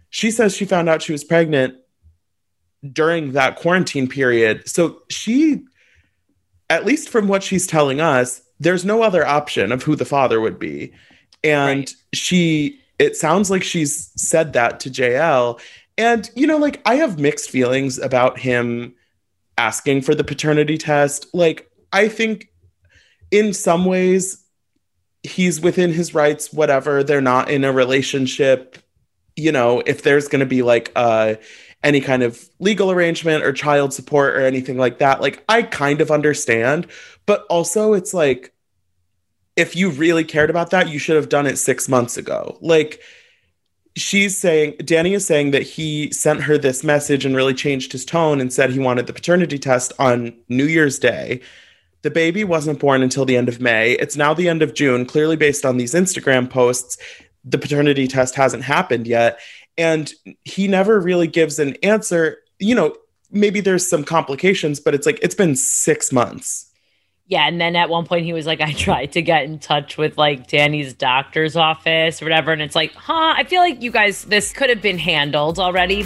She 0.09 0.29
says 0.29 0.55
she 0.55 0.65
found 0.65 0.89
out 0.89 1.01
she 1.01 1.13
was 1.13 1.23
pregnant 1.23 1.75
during 2.91 3.31
that 3.33 3.55
quarantine 3.55 4.07
period. 4.07 4.67
So 4.67 5.01
she, 5.09 5.63
at 6.69 6.85
least 6.85 7.09
from 7.09 7.27
what 7.27 7.43
she's 7.43 7.67
telling 7.67 8.01
us, 8.01 8.41
there's 8.59 8.85
no 8.85 9.03
other 9.03 9.25
option 9.25 9.71
of 9.71 9.83
who 9.83 9.95
the 9.95 10.05
father 10.05 10.39
would 10.41 10.59
be. 10.59 10.93
And 11.43 11.79
Right. 11.79 11.93
she, 12.13 12.79
it 12.99 13.15
sounds 13.15 13.49
like 13.49 13.63
she's 13.63 14.11
said 14.15 14.53
that 14.53 14.79
to 14.81 14.89
JL. 14.89 15.59
And, 15.97 16.29
you 16.35 16.47
know, 16.47 16.57
like 16.57 16.81
I 16.85 16.95
have 16.95 17.19
mixed 17.19 17.49
feelings 17.49 17.99
about 17.99 18.39
him 18.39 18.95
asking 19.57 20.01
for 20.01 20.15
the 20.15 20.23
paternity 20.23 20.77
test. 20.77 21.27
Like, 21.33 21.69
I 21.91 22.07
think 22.07 22.49
in 23.31 23.53
some 23.53 23.85
ways 23.85 24.43
he's 25.23 25.61
within 25.61 25.91
his 25.91 26.13
rights, 26.13 26.51
whatever. 26.53 27.03
They're 27.03 27.21
not 27.21 27.49
in 27.49 27.63
a 27.63 27.71
relationship. 27.71 28.77
You 29.35 29.51
know, 29.51 29.81
if 29.85 30.03
there's 30.03 30.27
going 30.27 30.41
to 30.41 30.45
be 30.45 30.61
like 30.61 30.91
uh, 30.95 31.35
any 31.83 31.99
kind 31.99 32.23
of 32.23 32.49
legal 32.59 32.89
arrangement 32.89 33.43
or 33.43 33.51
child 33.51 33.93
support 33.93 34.35
or 34.35 34.41
anything 34.41 34.77
like 34.77 34.99
that, 34.99 35.21
like 35.21 35.43
I 35.49 35.63
kind 35.63 36.01
of 36.01 36.11
understand. 36.11 36.87
But 37.25 37.45
also, 37.49 37.93
it's 37.93 38.13
like, 38.13 38.53
if 39.55 39.75
you 39.75 39.89
really 39.89 40.23
cared 40.23 40.49
about 40.49 40.71
that, 40.71 40.89
you 40.89 40.97
should 40.97 41.15
have 41.15 41.29
done 41.29 41.45
it 41.45 41.57
six 41.57 41.87
months 41.87 42.17
ago. 42.17 42.57
Like, 42.61 43.01
she's 43.95 44.37
saying, 44.37 44.75
Danny 44.83 45.13
is 45.13 45.25
saying 45.25 45.51
that 45.51 45.61
he 45.61 46.11
sent 46.11 46.41
her 46.41 46.57
this 46.57 46.83
message 46.83 47.25
and 47.25 47.35
really 47.35 47.53
changed 47.53 47.91
his 47.91 48.05
tone 48.05 48.41
and 48.41 48.51
said 48.51 48.71
he 48.71 48.79
wanted 48.79 49.05
the 49.05 49.13
paternity 49.13 49.59
test 49.59 49.93
on 49.99 50.33
New 50.49 50.65
Year's 50.65 50.97
Day. 50.97 51.41
The 52.01 52.09
baby 52.09 52.43
wasn't 52.43 52.79
born 52.79 53.03
until 53.03 53.25
the 53.25 53.37
end 53.37 53.47
of 53.47 53.61
May. 53.61 53.91
It's 53.93 54.17
now 54.17 54.33
the 54.33 54.49
end 54.49 54.61
of 54.61 54.73
June, 54.73 55.05
clearly 55.05 55.35
based 55.35 55.65
on 55.65 55.77
these 55.77 55.93
Instagram 55.93 56.49
posts. 56.49 56.97
The 57.45 57.57
paternity 57.57 58.07
test 58.07 58.35
hasn't 58.35 58.63
happened 58.63 59.05
yet. 59.05 59.39
And 59.77 60.11
he 60.43 60.67
never 60.67 60.99
really 60.99 61.27
gives 61.27 61.59
an 61.59 61.75
answer. 61.83 62.37
You 62.59 62.75
know, 62.75 62.95
maybe 63.31 63.59
there's 63.59 63.87
some 63.87 64.03
complications, 64.03 64.79
but 64.79 64.93
it's 64.93 65.05
like, 65.05 65.19
it's 65.21 65.35
been 65.35 65.55
six 65.55 66.11
months. 66.11 66.69
Yeah, 67.25 67.47
and 67.47 67.59
then 67.59 67.75
at 67.75 67.89
one 67.89 68.05
point 68.05 68.25
he 68.25 68.33
was 68.33 68.45
like, 68.45 68.61
I 68.61 68.73
tried 68.73 69.13
to 69.13 69.21
get 69.21 69.45
in 69.45 69.57
touch 69.57 69.97
with 69.97 70.17
like 70.17 70.47
Danny's 70.47 70.93
doctor's 70.93 71.55
office 71.55 72.21
or 72.21 72.25
whatever. 72.25 72.51
And 72.51 72.61
it's 72.61 72.75
like, 72.75 72.93
huh, 72.93 73.33
I 73.35 73.45
feel 73.45 73.61
like 73.61 73.81
you 73.81 73.91
guys, 73.91 74.25
this 74.25 74.51
could 74.51 74.69
have 74.69 74.81
been 74.81 74.99
handled 74.99 75.57
already. 75.57 76.05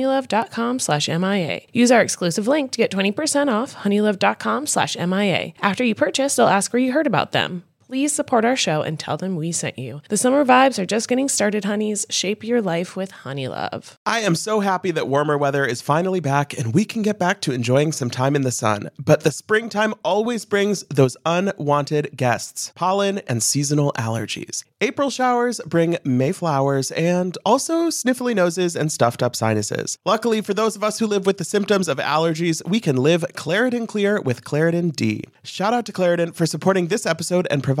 honeylove.com 0.01 0.79
slash 0.79 1.07
MIA. 1.07 1.61
Use 1.71 1.91
our 1.91 2.01
exclusive 2.01 2.47
link 2.47 2.71
to 2.71 2.77
get 2.77 2.91
20% 2.91 3.51
off 3.51 3.75
honeylove.com 3.75 4.67
slash 4.67 4.97
MIA. 4.97 5.53
After 5.61 5.83
you 5.83 5.95
purchase, 5.95 6.35
they'll 6.35 6.47
ask 6.47 6.73
where 6.73 6.81
you 6.81 6.91
heard 6.91 7.07
about 7.07 7.31
them. 7.31 7.63
Please 7.91 8.13
support 8.13 8.45
our 8.45 8.55
show 8.55 8.81
and 8.81 8.97
tell 8.97 9.17
them 9.17 9.35
we 9.35 9.51
sent 9.51 9.77
you. 9.77 10.01
The 10.07 10.15
summer 10.15 10.45
vibes 10.45 10.79
are 10.79 10.85
just 10.85 11.09
getting 11.09 11.27
started, 11.27 11.65
honeys. 11.65 12.05
Shape 12.09 12.41
your 12.41 12.61
life 12.61 12.95
with 12.95 13.11
Honeylove. 13.11 13.97
I 14.05 14.21
am 14.21 14.33
so 14.33 14.61
happy 14.61 14.91
that 14.91 15.09
warmer 15.09 15.37
weather 15.37 15.65
is 15.65 15.81
finally 15.81 16.21
back 16.21 16.57
and 16.57 16.73
we 16.73 16.85
can 16.85 17.01
get 17.01 17.19
back 17.19 17.41
to 17.41 17.51
enjoying 17.51 17.91
some 17.91 18.09
time 18.09 18.33
in 18.33 18.43
the 18.43 18.49
sun. 18.51 18.89
But 18.97 19.25
the 19.25 19.31
springtime 19.31 19.93
always 20.05 20.45
brings 20.45 20.83
those 20.83 21.17
unwanted 21.25 22.15
guests 22.15 22.71
pollen 22.75 23.17
and 23.27 23.43
seasonal 23.43 23.91
allergies. 23.97 24.63
April 24.79 25.09
showers 25.09 25.59
bring 25.65 25.97
May 26.05 26.31
flowers 26.31 26.91
and 26.91 27.37
also 27.45 27.89
sniffly 27.89 28.33
noses 28.33 28.77
and 28.77 28.89
stuffed 28.89 29.21
up 29.21 29.35
sinuses. 29.35 29.97
Luckily, 30.05 30.39
for 30.39 30.53
those 30.53 30.77
of 30.77 30.83
us 30.83 30.97
who 30.97 31.07
live 31.07 31.25
with 31.25 31.39
the 31.39 31.43
symptoms 31.43 31.89
of 31.89 31.97
allergies, 31.97 32.65
we 32.65 32.79
can 32.79 32.95
live 32.95 33.25
Claritin 33.35 33.85
Clear 33.85 34.21
with 34.21 34.45
Claritin 34.45 34.95
D. 34.95 35.25
Shout 35.43 35.73
out 35.73 35.85
to 35.87 35.91
Claritin 35.91 36.33
for 36.33 36.45
supporting 36.45 36.87
this 36.87 37.05
episode 37.05 37.47
and 37.51 37.61
providing 37.61 37.80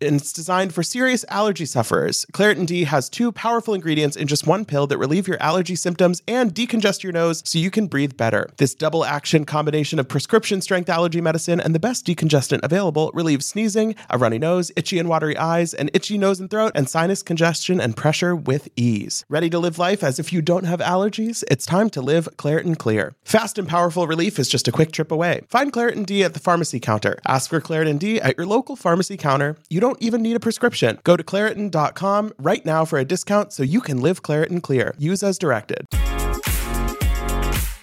and 0.00 0.16
it's 0.16 0.32
designed 0.32 0.74
for 0.74 0.82
serious 0.82 1.24
allergy 1.28 1.64
sufferers. 1.64 2.26
Claritin 2.32 2.66
D 2.66 2.84
has 2.84 3.08
two 3.08 3.32
powerful 3.32 3.74
ingredients 3.74 4.16
in 4.16 4.26
just 4.26 4.46
one 4.46 4.64
pill 4.64 4.86
that 4.86 4.98
relieve 4.98 5.28
your 5.28 5.40
allergy 5.42 5.76
symptoms 5.76 6.22
and 6.26 6.54
decongest 6.54 7.02
your 7.02 7.12
nose 7.12 7.42
so 7.44 7.58
you 7.58 7.70
can 7.70 7.86
breathe 7.86 8.16
better. 8.16 8.48
This 8.56 8.74
double 8.74 9.04
action 9.04 9.44
combination 9.44 9.98
of 9.98 10.08
prescription 10.08 10.60
strength 10.60 10.90
allergy 10.90 11.20
medicine 11.20 11.60
and 11.60 11.74
the 11.74 11.80
best 11.80 12.06
decongestant 12.06 12.60
available 12.62 13.10
relieves 13.14 13.46
sneezing, 13.46 13.94
a 14.10 14.18
runny 14.18 14.38
nose, 14.38 14.72
itchy 14.76 14.98
and 14.98 15.08
watery 15.08 15.36
eyes, 15.36 15.74
an 15.74 15.90
itchy 15.94 16.18
nose 16.18 16.40
and 16.40 16.50
throat, 16.50 16.72
and 16.74 16.88
sinus 16.88 17.22
congestion 17.22 17.80
and 17.80 17.96
pressure 17.96 18.34
with 18.34 18.68
ease. 18.76 19.24
Ready 19.28 19.48
to 19.50 19.58
live 19.58 19.78
life 19.78 20.02
as 20.02 20.18
if 20.18 20.32
you 20.32 20.42
don't 20.42 20.64
have 20.64 20.80
allergies? 20.80 21.44
It's 21.50 21.64
time 21.66 21.90
to 21.90 22.02
live 22.02 22.28
Claritin 22.36 22.76
Clear. 22.76 23.14
Fast 23.24 23.58
and 23.58 23.68
powerful 23.68 24.06
relief 24.06 24.38
is 24.38 24.48
just 24.48 24.68
a 24.68 24.72
quick 24.72 24.92
trip 24.92 25.12
away. 25.12 25.42
Find 25.48 25.72
Claritin 25.72 26.04
D 26.04 26.24
at 26.24 26.34
the 26.34 26.40
pharmacy 26.40 26.80
counter. 26.80 27.18
Ask 27.26 27.50
for 27.50 27.60
Claritin 27.60 27.98
D 27.98 28.20
at 28.20 28.36
your 28.36 28.46
local 28.46 28.76
pharmacy 28.76 29.16
counter. 29.16 29.56
You 29.70 29.80
don't 29.80 29.85
even 30.00 30.22
need 30.22 30.36
a 30.36 30.40
prescription. 30.40 30.98
Go 31.04 31.16
to 31.16 31.22
Claritin.com 31.22 32.32
right 32.38 32.64
now 32.64 32.84
for 32.84 32.98
a 32.98 33.04
discount 33.04 33.52
so 33.52 33.62
you 33.62 33.80
can 33.80 34.00
live 34.00 34.22
Claritin 34.22 34.62
Clear. 34.62 34.94
Use 34.98 35.22
as 35.22 35.38
directed. 35.38 35.86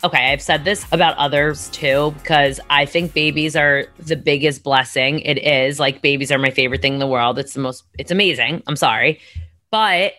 Okay, 0.04 0.34
I've 0.34 0.42
said 0.42 0.66
this 0.66 0.86
about 0.92 1.16
others 1.18 1.70
too 1.70 2.14
because 2.18 2.60
I 2.70 2.86
think 2.86 3.14
babies 3.14 3.56
are 3.56 3.86
the 4.00 4.18
biggest 4.18 4.62
blessing. 4.62 5.22
It 5.22 5.38
is 5.38 5.80
like 5.80 6.02
babies 6.02 6.30
are 6.30 6.38
my 6.38 6.50
favorite 6.50 6.82
thing 6.82 6.94
in 6.94 7.00
the 7.00 7.08
world. 7.08 7.40
It's 7.40 7.54
the 7.54 7.62
most, 7.62 7.86
it's 7.98 8.12
amazing. 8.12 8.64
I'm 8.68 8.76
sorry. 8.76 9.22
But 9.72 10.14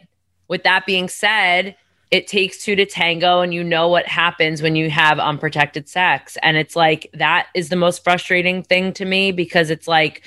with 0.49 0.63
that 0.63 0.87
being 0.87 1.09
said, 1.09 1.77
it 2.11 2.29
takes 2.29 2.65
two 2.65 2.77
to 2.77 2.87
tango, 2.87 3.41
and 3.41 3.53
you 3.53 3.65
know 3.65 3.89
what 3.89 4.07
happens 4.07 4.63
when 4.63 4.77
you 4.77 4.89
have 4.89 5.19
unprotected 5.19 5.89
sex. 5.89 6.39
And 6.43 6.57
it's 6.57 6.77
like 6.77 7.11
that 7.13 7.49
is 7.55 7.71
the 7.71 7.77
most 7.77 8.05
frustrating 8.05 8.63
thing 8.63 8.93
to 8.93 9.05
me 9.05 9.33
because 9.33 9.69
it's 9.69 9.89
like 9.89 10.23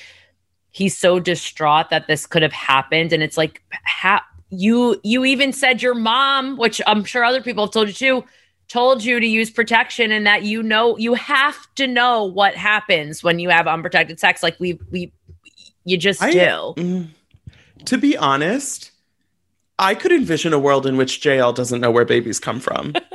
he's 0.77 0.95
so 0.95 1.19
distraught 1.19 1.89
that 1.89 2.05
this 2.05 2.27
could 2.27 2.43
have 2.43 2.53
happened. 2.53 3.11
And 3.11 3.23
it's 3.23 3.35
like, 3.35 3.63
ha- 3.83 4.23
you, 4.51 5.01
you 5.03 5.25
even 5.25 5.51
said 5.51 5.81
your 5.81 5.95
mom, 5.95 6.55
which 6.55 6.79
I'm 6.85 7.03
sure 7.03 7.23
other 7.23 7.41
people 7.41 7.65
have 7.65 7.73
told 7.73 7.87
you 7.87 7.93
too 7.93 8.23
told 8.67 9.01
you 9.01 9.17
to 9.17 9.25
use 9.25 9.49
protection 9.49 10.11
and 10.11 10.27
that 10.27 10.43
you 10.43 10.61
know 10.61 10.97
you 10.97 11.13
have 11.13 11.55
to 11.75 11.87
know 11.87 12.25
what 12.25 12.53
happens 12.53 13.23
when 13.23 13.39
you 13.39 13.49
have 13.49 13.65
unprotected 13.65 14.19
sex 14.19 14.43
like 14.43 14.59
we 14.59 14.77
we 14.91 15.13
you 15.85 15.97
just 15.97 16.21
I- 16.21 16.33
do 16.33 16.73
Mm, 16.75 17.07
to 17.85 17.97
be 17.97 18.17
honest, 18.17 18.91
I 19.79 19.95
could 19.95 20.11
envision 20.11 20.51
a 20.51 20.59
world 20.59 20.85
in 20.85 20.97
which 20.97 21.21
JL 21.21 21.55
doesn't 21.55 21.79
know 21.79 21.91
where 21.91 22.03
babies 22.03 22.41
come 22.41 22.59
from. 22.59 22.93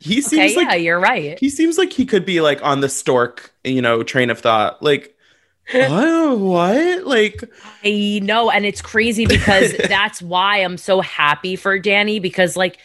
he 0.00 0.20
seems 0.20 0.52
okay 0.52 0.56
like 0.56 0.68
yeah 0.70 0.74
you're 0.74 0.98
right 0.98 1.38
he 1.38 1.48
seems 1.48 1.78
like 1.78 1.92
he 1.92 2.04
could 2.04 2.26
be 2.26 2.40
like 2.40 2.60
on 2.64 2.80
the 2.80 2.88
stork, 2.88 3.54
you 3.64 3.80
know, 3.80 4.02
train 4.02 4.30
of 4.30 4.40
thought. 4.40 4.82
Like, 4.82 5.13
what? 5.72 6.38
What? 6.38 7.06
Like, 7.06 7.44
I 7.84 8.20
know, 8.22 8.50
and 8.50 8.66
it's 8.66 8.82
crazy 8.82 9.26
because 9.26 9.76
that's 9.88 10.20
why 10.20 10.58
I'm 10.58 10.76
so 10.76 11.00
happy 11.00 11.56
for 11.56 11.78
Danny 11.78 12.18
because 12.20 12.56
like 12.56 12.78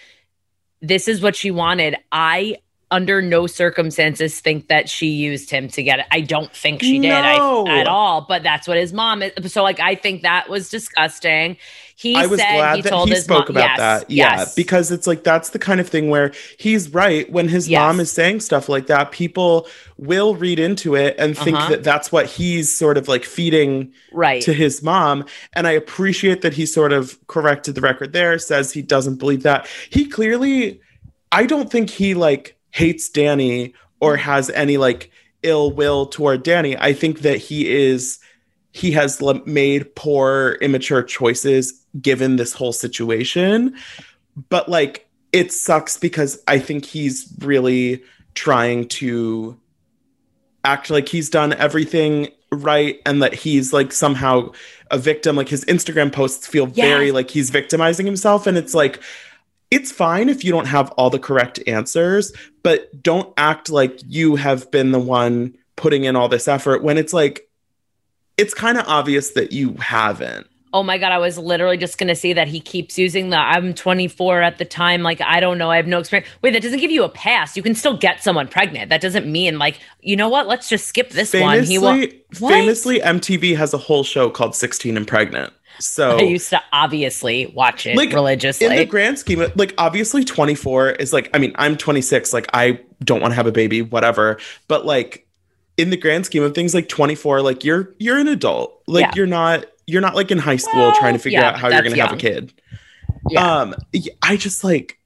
this 0.81 1.07
is 1.07 1.21
what 1.21 1.35
she 1.35 1.51
wanted. 1.51 1.95
I 2.11 2.57
under 2.91 3.21
no 3.21 3.45
circumstances 3.45 4.39
think 4.39 4.67
that 4.67 4.89
she 4.89 5.07
used 5.07 5.49
him 5.51 5.67
to 5.67 5.83
get 5.83 5.99
it. 5.99 6.05
I 6.11 6.21
don't 6.21 6.51
think 6.55 6.81
she 6.81 6.99
did 6.99 7.09
No. 7.09 7.65
I, 7.67 7.79
at 7.79 7.87
all, 7.87 8.21
but 8.21 8.41
that's 8.41 8.67
what 8.67 8.77
his 8.77 8.93
mom 8.93 9.21
is. 9.21 9.53
So 9.53 9.61
like 9.61 9.79
I 9.79 9.95
think 9.95 10.23
that 10.23 10.49
was 10.49 10.69
disgusting. 10.69 11.57
He 11.99 12.15
I 12.15 12.27
was 12.27 12.39
said 12.39 12.55
glad 12.55 12.75
he 12.77 12.81
that 12.83 12.93
he 13.09 13.15
spoke 13.15 13.49
mom, 13.49 13.57
about 13.57 13.69
yes, 13.71 13.77
that. 13.77 14.09
Yeah, 14.09 14.35
yes. 14.37 14.55
because 14.55 14.89
it's 14.89 15.05
like 15.05 15.25
that's 15.25 15.49
the 15.49 15.59
kind 15.59 15.81
of 15.81 15.89
thing 15.89 16.09
where 16.09 16.31
he's 16.57 16.93
right. 16.93 17.29
When 17.29 17.49
his 17.49 17.67
Yes. 17.67 17.77
mom 17.77 17.99
is 17.99 18.09
saying 18.09 18.39
stuff 18.39 18.69
like 18.69 18.87
that, 18.87 19.11
people 19.11 19.67
will 19.97 20.33
read 20.35 20.59
into 20.59 20.95
it 20.95 21.15
and 21.19 21.37
think 21.37 21.57
Uh-huh. 21.57 21.69
that 21.71 21.83
that's 21.83 22.09
what 22.09 22.27
he's 22.27 22.73
sort 22.73 22.97
of 22.97 23.09
like 23.09 23.25
feeding 23.25 23.91
right. 24.13 24.41
to 24.43 24.53
his 24.53 24.81
mom. 24.81 25.25
And 25.51 25.67
I 25.67 25.71
appreciate 25.71 26.41
that 26.43 26.53
he 26.53 26.65
sort 26.65 26.93
of 26.93 27.19
corrected 27.27 27.75
the 27.75 27.81
record 27.81 28.13
there, 28.13 28.39
says 28.39 28.71
he 28.71 28.81
doesn't 28.81 29.17
believe 29.19 29.43
that. 29.43 29.67
He 29.89 30.05
clearly, 30.05 30.79
I 31.33 31.45
don't 31.45 31.69
think 31.69 31.89
he 31.89 32.13
like 32.13 32.55
hates 32.71 33.09
Danny 33.09 33.73
or 33.99 34.15
has 34.15 34.49
any 34.51 34.77
like 34.77 35.11
ill 35.43 35.73
will 35.73 36.05
toward 36.05 36.43
Danny. 36.43 36.77
I 36.77 36.93
think 36.93 37.23
that 37.23 37.39
he 37.39 37.69
is, 37.69 38.19
he 38.71 38.91
has 38.91 39.21
made 39.45 39.95
poor, 39.95 40.57
immature 40.61 41.03
choices 41.03 41.78
given 41.99 42.35
this 42.35 42.53
whole 42.53 42.73
situation. 42.73 43.75
But 44.49 44.69
like, 44.69 45.07
it 45.31 45.51
sucks 45.51 45.97
because 45.97 46.41
I 46.47 46.59
think 46.59 46.85
he's 46.85 47.31
really 47.39 48.03
trying 48.33 48.87
to 48.87 49.59
act 50.63 50.89
like 50.89 51.07
he's 51.07 51.29
done 51.29 51.53
everything 51.53 52.29
right 52.51 52.99
and 53.05 53.21
that 53.21 53.33
he's 53.33 53.71
like 53.73 53.91
somehow 53.91 54.51
a 54.91 54.97
victim. 54.97 55.35
Like 55.35 55.49
his 55.49 55.65
instagram 55.65 56.11
posts 56.11 56.47
feel 56.47 56.65
very 56.65 57.11
like 57.11 57.29
he's 57.29 57.49
victimizing 57.49 58.05
himself. 58.05 58.47
And 58.47 58.57
it's 58.57 58.73
like 58.73 59.01
it's 59.71 59.91
fine 59.91 60.29
if 60.29 60.43
you 60.43 60.51
don't 60.51 60.67
have 60.67 60.89
all 60.91 61.09
the 61.09 61.19
correct 61.19 61.59
answers 61.67 62.33
but 62.63 63.03
don't 63.03 63.33
act 63.37 63.69
like 63.69 63.99
you 64.07 64.35
have 64.35 64.69
been 64.71 64.91
the 64.91 64.99
one 64.99 65.55
putting 65.75 66.03
in 66.03 66.15
all 66.15 66.27
this 66.27 66.47
effort 66.47 66.83
when 66.83 66.97
it's 66.97 67.13
like 67.13 67.47
it's 68.37 68.53
kind 68.53 68.77
of 68.77 68.87
obvious 68.87 69.31
that 69.31 69.51
you 69.51 69.73
haven't 69.75 70.48
Oh 70.71 70.83
my 70.83 70.97
god, 70.99 71.11
I 71.11 71.17
was 71.17 71.37
literally 71.37 71.77
just 71.77 71.97
gonna 71.97 72.15
say 72.15 72.33
that 72.33 72.47
he 72.47 72.59
keeps 72.59 72.97
using 72.97 73.29
the 73.31 73.37
I'm 73.37 73.73
24 73.73 74.41
at 74.41 74.57
the 74.59 74.65
time. 74.65 75.01
Like, 75.01 75.19
I 75.21 75.39
don't 75.39 75.57
know, 75.57 75.71
I 75.71 75.77
have 75.77 75.87
no 75.87 75.97
experience. 75.99 76.29
Wait, 76.43 76.51
that 76.51 76.61
doesn't 76.61 76.79
give 76.79 76.91
you 76.91 77.03
a 77.03 77.09
pass. 77.09 77.57
You 77.57 77.63
can 77.63 77.73
still 77.73 77.97
get 77.97 78.21
someone 78.23 78.47
pregnant. 78.47 78.89
That 78.89 79.01
doesn't 79.01 79.25
mean 79.25 79.57
like, 79.57 79.79
you 80.01 80.15
know 80.15 80.29
what? 80.29 80.47
Let's 80.47 80.69
just 80.69 80.85
skip 80.87 81.09
this 81.09 81.33
one. 81.33 81.63
He 81.63 81.77
will 81.79 81.93
famously 81.93 82.23
What? 82.39 82.51
famously 82.53 82.99
mtv 82.99 83.57
has 83.57 83.73
a 83.73 83.77
whole 83.79 84.03
show 84.03 84.29
called 84.29 84.55
16 84.55 84.95
and 84.95 85.07
pregnant 85.07 85.51
so 85.79 86.17
I 86.19 86.21
used 86.21 86.49
to 86.51 86.61
obviously 86.71 87.47
watch 87.55 87.87
it 87.87 87.95
Like, 87.97 88.11
religiously. 88.13 88.67
in 88.67 88.75
the 88.75 88.85
grand 88.85 89.17
scheme 89.17 89.41
of 89.41 89.55
like 89.55 89.73
obviously 89.79 90.23
24 90.23 90.91
is 90.91 91.11
like 91.13 91.29
i 91.33 91.39
mean 91.39 91.53
i'm 91.55 91.75
26 91.77 92.31
like 92.33 92.47
i 92.53 92.79
don't 93.03 93.21
want 93.21 93.31
to 93.31 93.35
have 93.35 93.47
a 93.47 93.51
baby 93.51 93.81
whatever 93.81 94.37
but 94.67 94.85
like 94.85 95.25
in 95.77 95.89
the 95.89 95.97
grand 95.97 96.25
scheme 96.27 96.43
of 96.43 96.53
things 96.53 96.75
like 96.75 96.87
24 96.89 97.41
like 97.41 97.63
you're 97.63 97.93
you're 97.97 98.19
an 98.19 98.27
adult 98.27 98.79
like 98.87 99.01
Yeah. 99.05 99.11
you're 99.15 99.25
not 99.27 99.65
you're 99.89 100.01
not 100.01 100.15
like 100.15 100.31
in 100.31 100.37
high 100.37 100.57
school 100.57 100.79
Well, 100.79 100.95
trying 100.99 101.13
to 101.13 101.19
figure 101.19 101.39
yeah, 101.39 101.49
out 101.49 101.59
how 101.59 101.69
you're 101.69 101.81
gonna 101.81 101.95
have 102.01 102.13
a 102.13 102.17
kid. 102.17 102.53
Yeah. 103.29 103.61
um 103.61 103.75
i 104.21 104.37
just 104.37 104.63
like 104.63 104.99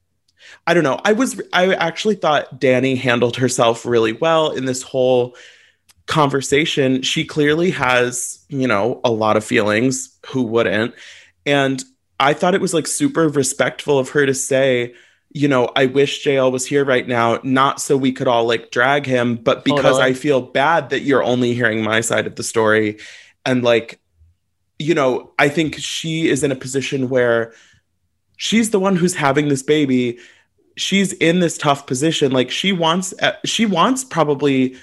i 0.67 0.73
don't 0.73 0.83
know. 0.83 0.99
I 1.03 1.13
was 1.13 1.41
i 1.51 1.73
actually 1.73 2.15
thought 2.15 2.59
danny 2.59 2.95
handled 2.95 3.37
herself 3.37 3.85
really 3.85 4.13
well 4.13 4.51
in 4.51 4.65
this 4.65 4.81
whole 4.83 5.35
conversation. 6.05 7.01
She 7.01 7.25
clearly 7.25 7.71
has 7.71 8.45
you 8.49 8.67
know 8.67 9.01
a 9.03 9.11
lot 9.11 9.37
of 9.37 9.43
feelings. 9.43 10.17
Who 10.27 10.43
wouldn't? 10.43 10.93
And 11.45 11.83
i 12.19 12.33
thought 12.33 12.55
it 12.55 12.61
was 12.61 12.73
like 12.73 12.87
super 12.87 13.27
respectful 13.27 13.99
of 13.99 14.09
her 14.09 14.25
to 14.25 14.33
say 14.33 14.93
you 15.31 15.47
know 15.47 15.69
i 15.75 15.85
wish 15.87 16.23
jl 16.23 16.51
was 16.51 16.65
here 16.65 16.85
right 16.85 17.07
now 17.07 17.39
not 17.43 17.81
so 17.81 17.97
we 17.97 18.11
could 18.11 18.27
all 18.27 18.45
like 18.45 18.71
drag 18.71 19.05
him 19.05 19.35
but 19.35 19.65
because 19.65 19.97
Totally. 19.97 20.03
i 20.03 20.13
feel 20.13 20.41
bad 20.41 20.89
that 20.91 21.01
you're 21.01 21.23
only 21.23 21.53
hearing 21.53 21.83
my 21.83 22.01
side 22.01 22.27
of 22.27 22.35
the 22.35 22.43
story 22.43 22.99
and 23.45 23.63
like 23.63 23.99
you 24.79 24.93
know 24.95 25.31
i 25.39 25.47
think 25.49 25.75
she 25.77 26.27
is 26.29 26.43
in 26.43 26.51
a 26.51 26.55
position 26.55 27.07
where 27.09 27.53
she's 28.37 28.71
the 28.71 28.79
one 28.79 28.95
who's 28.95 29.15
having 29.15 29.47
this 29.49 29.63
baby 29.63 30.17
she's 30.75 31.13
in 31.13 31.39
this 31.39 31.55
tough 31.55 31.85
position. 31.85 32.31
Like 32.31 32.49
she 32.49 32.71
wants, 32.73 33.13
uh, 33.21 33.33
she 33.45 33.67
wants 33.67 34.03
probably, 34.03 34.75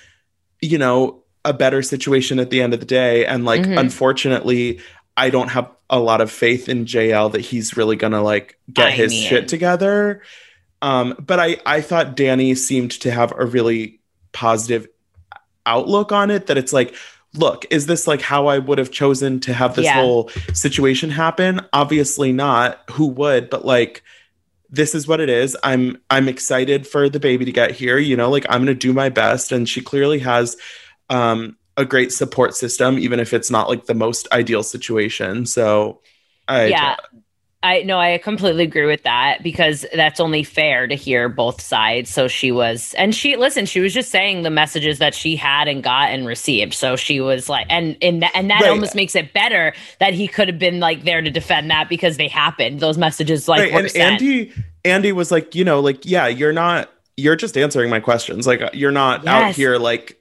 you 0.63 0.79
know, 0.79 1.25
a 1.45 1.53
better 1.53 1.83
situation 1.83 2.39
at 2.39 2.51
the 2.51 2.63
end 2.63 2.73
of 2.75 2.79
the 2.79 2.87
day. 2.87 3.27
And 3.27 3.45
like, 3.45 3.63
Mhm. 3.63 3.77
unfortunately, 3.77 4.79
I 5.17 5.31
don't 5.31 5.49
have 5.49 5.69
a 5.91 5.99
lot 5.99 6.21
of 6.21 6.31
faith 6.31 6.69
in 6.69 6.87
JL 6.87 7.29
that 7.31 7.41
he's 7.41 7.77
really 7.77 7.97
gonna 7.97 8.23
like 8.23 8.57
get 8.73 8.87
I 8.87 8.91
his 8.93 9.11
mean- 9.11 9.29
shit 9.29 9.49
together. 9.49 10.23
Um, 10.81 11.17
but 11.19 11.41
I 11.41 11.57
I 11.67 11.81
thought 11.81 12.15
Danny 12.15 12.55
seemed 12.55 12.93
to 13.01 13.11
have 13.11 13.33
a 13.37 13.45
really 13.45 13.99
positive 14.31 14.87
outlook 15.67 16.13
on 16.13 16.31
it. 16.31 16.47
That 16.47 16.57
it's 16.57 16.73
like, 16.73 16.95
look, 17.35 17.67
is 17.71 17.87
this 17.87 18.07
like 18.07 18.21
how 18.23 18.47
I 18.49 18.59
would 18.59 18.79
have 18.79 18.91
chosen 18.91 19.41
to 19.41 19.55
have 19.55 19.77
this 19.77 19.85
Yeah. 19.85 20.01
whole 20.01 20.31
situation 20.53 21.11
happen? 21.11 21.61
Obviously 21.73 22.33
not. 22.33 22.81
Who 22.93 23.07
would? 23.07 23.51
But 23.51 23.65
like, 23.65 24.03
this 24.71 24.95
is 24.95 25.07
what 25.09 25.21
it 25.21 25.29
is. 25.29 25.57
I'm 25.63 25.99
I'm 26.11 26.29
excited 26.29 26.87
for 26.87 27.09
the 27.09 27.21
baby 27.21 27.45
to 27.45 27.53
get 27.53 27.73
here. 27.73 27.99
You 27.99 28.17
know, 28.17 28.31
like 28.31 28.47
I'm 28.49 28.63
gonna 28.63 28.75
do 28.75 28.93
my 28.93 29.09
best, 29.09 29.53
and 29.53 29.69
she 29.69 29.81
clearly 29.81 30.21
has 30.21 30.57
um, 31.09 31.57
a 31.77 31.85
great 31.85 32.13
support 32.13 32.55
system, 32.55 32.99
even 32.99 33.19
if 33.21 33.33
it's 33.33 33.51
not 33.51 33.69
like 33.69 33.87
the 33.87 33.95
most 33.95 34.29
ideal 34.33 34.63
situation. 34.63 35.47
So, 35.47 36.01
I 36.47 36.67
yeah. 36.67 36.97
I 37.63 37.83
no, 37.83 37.99
I 37.99 38.17
completely 38.19 38.65
agree 38.65 38.87
with 38.87 39.03
that 39.03 39.43
because 39.43 39.85
that's 39.95 40.19
only 40.19 40.45
fair 40.45 40.87
to 40.87 40.95
hear 40.95 41.29
both 41.29 41.61
sides. 41.61 42.09
So 42.09 42.27
she 42.27 42.51
was, 42.51 42.95
and 42.95 43.15
she 43.15 43.37
listen, 43.37 43.67
she 43.67 43.81
was 43.81 43.93
just 43.93 44.11
saying 44.11 44.43
the 44.43 44.51
messages 44.51 44.99
that 44.99 45.15
she 45.15 45.37
had 45.37 45.69
and 45.69 45.83
got 45.83 46.09
and 46.11 46.27
received. 46.27 46.73
So 46.73 46.97
she 46.97 47.21
was 47.21 47.51
like, 47.51 47.67
and 47.69 47.99
and 48.01 48.23
that, 48.23 48.33
and 48.35 48.49
that 48.51 48.63
Right. 48.63 48.71
almost 48.71 48.95
makes 48.95 49.15
it 49.15 49.35
better 49.35 49.75
that 49.99 50.15
he 50.15 50.27
could 50.27 50.49
have 50.49 50.59
been 50.59 50.81
like 50.81 51.05
there 51.05 51.21
to 51.21 51.31
defend 51.31 51.71
that 51.71 51.91
because 51.91 52.17
they 52.17 52.29
happened. 52.29 52.81
Those 52.81 52.97
messages 52.97 53.47
like 53.47 53.61
right. 53.61 53.75
And 53.75 53.91
sent. 53.91 54.13
Andy 54.23 54.53
Andy 54.85 55.13
was 55.13 55.31
like, 55.31 55.55
you 55.55 55.65
know, 55.65 55.81
like 55.81 56.07
yeah, 56.07 56.29
you're 56.29 56.55
not 56.55 56.91
you're 57.19 57.37
just 57.37 57.59
answering 57.59 57.91
my 57.91 58.01
questions. 58.01 58.47
Like 58.47 58.63
you're 58.73 58.91
not 58.91 59.27
out 59.27 59.55
here 59.55 59.77
like 59.77 60.19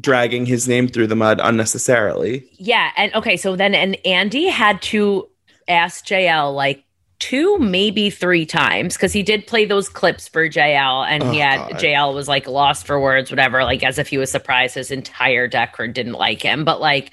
dragging 0.00 0.44
his 0.44 0.66
name 0.66 0.88
through 0.88 1.06
the 1.06 1.14
mud 1.14 1.40
unnecessarily. 1.40 2.48
Yeah, 2.58 2.90
and 2.96 3.14
okay, 3.14 3.36
so 3.36 3.54
then 3.54 3.76
and 3.76 3.96
Andy 4.04 4.48
had 4.48 4.82
to 4.82 5.28
ask 5.70 6.04
JL 6.06 6.54
like 6.54 6.84
two, 7.18 7.58
maybe 7.58 8.10
three 8.10 8.46
times 8.46 8.96
because 8.96 9.12
he 9.12 9.22
did 9.22 9.46
play 9.46 9.64
those 9.66 9.88
clips 9.88 10.26
for 10.28 10.48
JL, 10.48 11.06
and 11.06 11.22
he 11.24 11.38
Oh, 11.38 11.42
had 11.42 11.58
God. 11.70 11.80
JL 11.80 12.14
was 12.14 12.28
like 12.28 12.46
lost 12.48 12.86
for 12.86 12.98
words, 13.00 13.30
whatever, 13.30 13.62
like 13.62 13.82
as 13.84 13.98
if 13.98 14.08
he 14.08 14.18
was 14.18 14.30
surprised 14.30 14.74
his 14.74 14.90
entire 14.90 15.46
deck 15.46 15.76
didn't 15.92 16.14
like 16.14 16.42
him, 16.42 16.64
but 16.64 16.80
like 16.80 17.12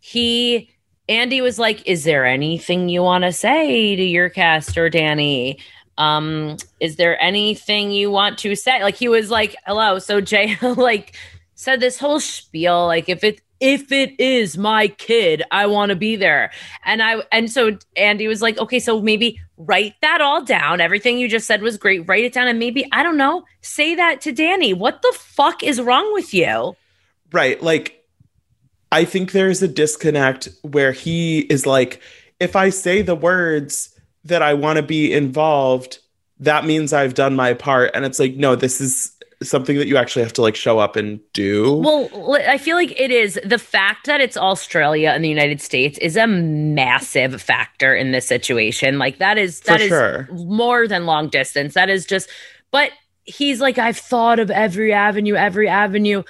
he. 0.00 0.68
Andy 1.08 1.40
was 1.42 1.58
like, 1.58 1.86
"Is 1.86 2.04
there 2.04 2.24
anything 2.24 2.88
you 2.88 3.02
want 3.02 3.24
to 3.24 3.32
say 3.32 3.96
to 3.96 4.02
your 4.02 4.30
cast 4.30 4.78
or 4.78 4.88
Danny? 4.88 5.58
Um, 5.98 6.56
is 6.80 6.96
there 6.96 7.20
anything 7.22 7.90
you 7.90 8.10
want 8.10 8.38
to 8.38 8.54
say?" 8.54 8.82
Like 8.82 8.94
he 8.96 9.08
was 9.08 9.28
like, 9.30 9.56
"Hello." 9.66 9.98
So 9.98 10.20
Jay 10.20 10.56
like 10.62 11.16
said 11.56 11.80
this 11.80 11.98
whole 11.98 12.20
spiel, 12.20 12.86
like 12.86 13.08
if 13.08 13.24
it 13.24 13.40
if 13.62 13.92
it 13.92 14.18
is 14.18 14.58
my 14.58 14.88
kid, 14.88 15.44
I 15.52 15.66
want 15.66 15.90
to 15.90 15.96
be 15.96 16.16
there. 16.16 16.50
And 16.84 17.00
I 17.00 17.22
and 17.30 17.50
so 17.50 17.78
Andy 17.96 18.26
was 18.26 18.42
like, 18.42 18.58
"Okay, 18.58 18.80
so 18.80 19.00
maybe 19.00 19.40
write 19.56 19.94
that 20.02 20.20
all 20.20 20.44
down. 20.44 20.80
Everything 20.80 21.16
you 21.16 21.28
just 21.28 21.46
said 21.46 21.62
was 21.62 21.78
great. 21.78 22.06
Write 22.08 22.24
it 22.24 22.32
down, 22.32 22.48
and 22.48 22.58
maybe 22.58 22.84
I 22.90 23.04
don't 23.04 23.16
know, 23.16 23.44
say 23.60 23.94
that 23.94 24.20
to 24.22 24.32
Danny. 24.32 24.74
What 24.74 25.00
the 25.02 25.14
fuck 25.16 25.62
is 25.62 25.80
wrong 25.80 26.12
with 26.12 26.34
you?" 26.34 26.76
Right. 27.30 27.62
Like, 27.62 28.04
I 28.90 29.04
think 29.04 29.30
there's 29.30 29.62
a 29.62 29.68
disconnect 29.68 30.48
where 30.62 30.92
he 30.92 31.40
is 31.40 31.64
like, 31.64 32.02
if 32.40 32.56
I 32.56 32.68
say 32.68 33.00
the 33.00 33.14
words 33.14 33.98
that 34.24 34.42
I 34.42 34.54
want 34.54 34.76
to 34.76 34.82
be 34.82 35.12
involved, 35.12 36.00
that 36.40 36.66
means 36.66 36.92
I've 36.92 37.14
done 37.14 37.34
my 37.34 37.54
part. 37.54 37.92
And 37.94 38.04
it's 38.04 38.18
like, 38.18 38.34
no, 38.34 38.54
this 38.54 38.80
is 38.80 39.12
something 39.44 39.76
that 39.76 39.86
you 39.86 39.96
actually 39.96 40.22
have 40.22 40.32
to 40.34 40.42
like 40.42 40.56
show 40.56 40.78
up 40.78 40.96
and 40.96 41.20
do. 41.32 41.74
Well, 41.74 42.36
I 42.46 42.58
feel 42.58 42.76
like 42.76 42.98
it 43.00 43.10
is 43.10 43.38
the 43.44 43.58
fact 43.58 44.06
that 44.06 44.20
it's 44.20 44.36
Australia 44.36 45.10
and 45.10 45.24
the 45.24 45.28
United 45.28 45.60
States 45.60 45.98
is 45.98 46.16
a 46.16 46.26
massive 46.26 47.40
factor 47.40 47.94
in 47.94 48.12
this 48.12 48.26
situation. 48.26 48.98
Like 48.98 49.18
that 49.18 49.38
is 49.38 49.60
For 49.60 49.66
that 49.66 49.80
is 49.80 49.88
sure. 49.88 50.28
more 50.32 50.88
than 50.88 51.06
long 51.06 51.28
distance. 51.28 51.74
That 51.74 51.90
is 51.90 52.06
just 52.06 52.28
but 52.70 52.90
he's 53.24 53.60
like 53.60 53.78
I've 53.78 53.98
thought 53.98 54.40
of 54.40 54.50
every 54.50 54.92
avenue, 54.92 55.34
every 55.34 55.68
avenue. 55.68 56.22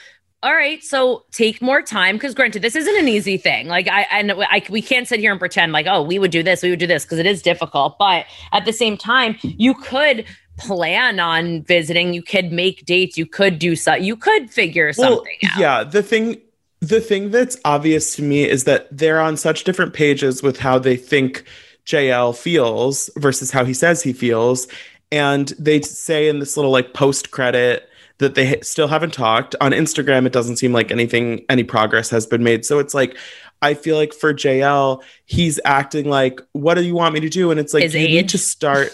All 0.44 0.54
right, 0.54 0.82
so 0.82 1.24
take 1.30 1.62
more 1.62 1.82
time 1.82 2.16
because 2.16 2.34
granted, 2.34 2.62
this 2.62 2.74
isn't 2.74 2.96
an 2.96 3.06
easy 3.06 3.36
thing. 3.36 3.68
Like 3.68 3.86
I, 3.88 4.22
know 4.22 4.42
I, 4.42 4.60
we 4.68 4.82
can't 4.82 5.06
sit 5.06 5.20
here 5.20 5.30
and 5.30 5.38
pretend 5.38 5.70
like, 5.70 5.86
oh, 5.88 6.02
we 6.02 6.18
would 6.18 6.32
do 6.32 6.42
this, 6.42 6.64
we 6.64 6.70
would 6.70 6.80
do 6.80 6.86
this 6.86 7.04
because 7.04 7.20
it 7.20 7.26
is 7.26 7.42
difficult. 7.42 7.96
But 7.96 8.26
at 8.50 8.64
the 8.64 8.72
same 8.72 8.96
time, 8.96 9.36
you 9.42 9.72
could 9.72 10.24
plan 10.58 11.20
on 11.20 11.62
visiting. 11.62 12.14
You 12.14 12.22
could 12.22 12.52
make 12.52 12.84
dates. 12.84 13.16
You 13.16 13.26
could 13.26 13.58
do 13.58 13.76
so. 13.76 13.94
You 13.94 14.16
could 14.16 14.50
figure 14.50 14.92
something 14.92 15.36
out. 15.44 15.58
Yeah, 15.58 15.84
the 15.84 16.02
thing 16.02 16.40
the 16.80 17.00
thing 17.00 17.30
that's 17.30 17.56
obvious 17.64 18.16
to 18.16 18.22
me 18.22 18.48
is 18.48 18.64
that 18.64 18.88
they're 18.90 19.20
on 19.20 19.36
such 19.36 19.62
different 19.62 19.94
pages 19.94 20.42
with 20.42 20.58
how 20.58 20.80
they 20.80 20.96
think 20.96 21.44
JL 21.86 22.36
feels 22.36 23.08
versus 23.16 23.52
how 23.52 23.64
he 23.64 23.72
says 23.72 24.02
he 24.02 24.12
feels. 24.12 24.66
And 25.12 25.48
they 25.60 25.80
say 25.80 26.28
in 26.28 26.40
this 26.40 26.56
little 26.56 26.72
like 26.72 26.92
post 26.92 27.30
credit 27.30 27.88
that 28.18 28.34
they 28.34 28.60
still 28.62 28.88
haven't 28.88 29.12
talked. 29.12 29.54
On 29.60 29.70
Instagram, 29.70 30.26
it 30.26 30.32
doesn't 30.32 30.56
seem 30.56 30.72
like 30.72 30.90
anything, 30.90 31.44
any 31.48 31.62
progress 31.62 32.10
has 32.10 32.26
been 32.26 32.42
made. 32.42 32.64
So 32.64 32.80
it's 32.80 32.94
like, 32.94 33.16
I 33.62 33.74
feel 33.74 33.96
like 33.96 34.12
for 34.12 34.34
JL, 34.34 35.02
he's 35.26 35.60
acting 35.64 36.08
like, 36.08 36.40
what 36.52 36.74
do 36.74 36.82
you 36.82 36.94
want 36.94 37.14
me 37.14 37.20
to 37.20 37.28
do? 37.28 37.52
And 37.52 37.60
it's 37.60 37.72
like, 37.72 37.84
His 37.84 37.94
you 37.94 38.08
need 38.08 38.28
to 38.30 38.38
start, 38.38 38.90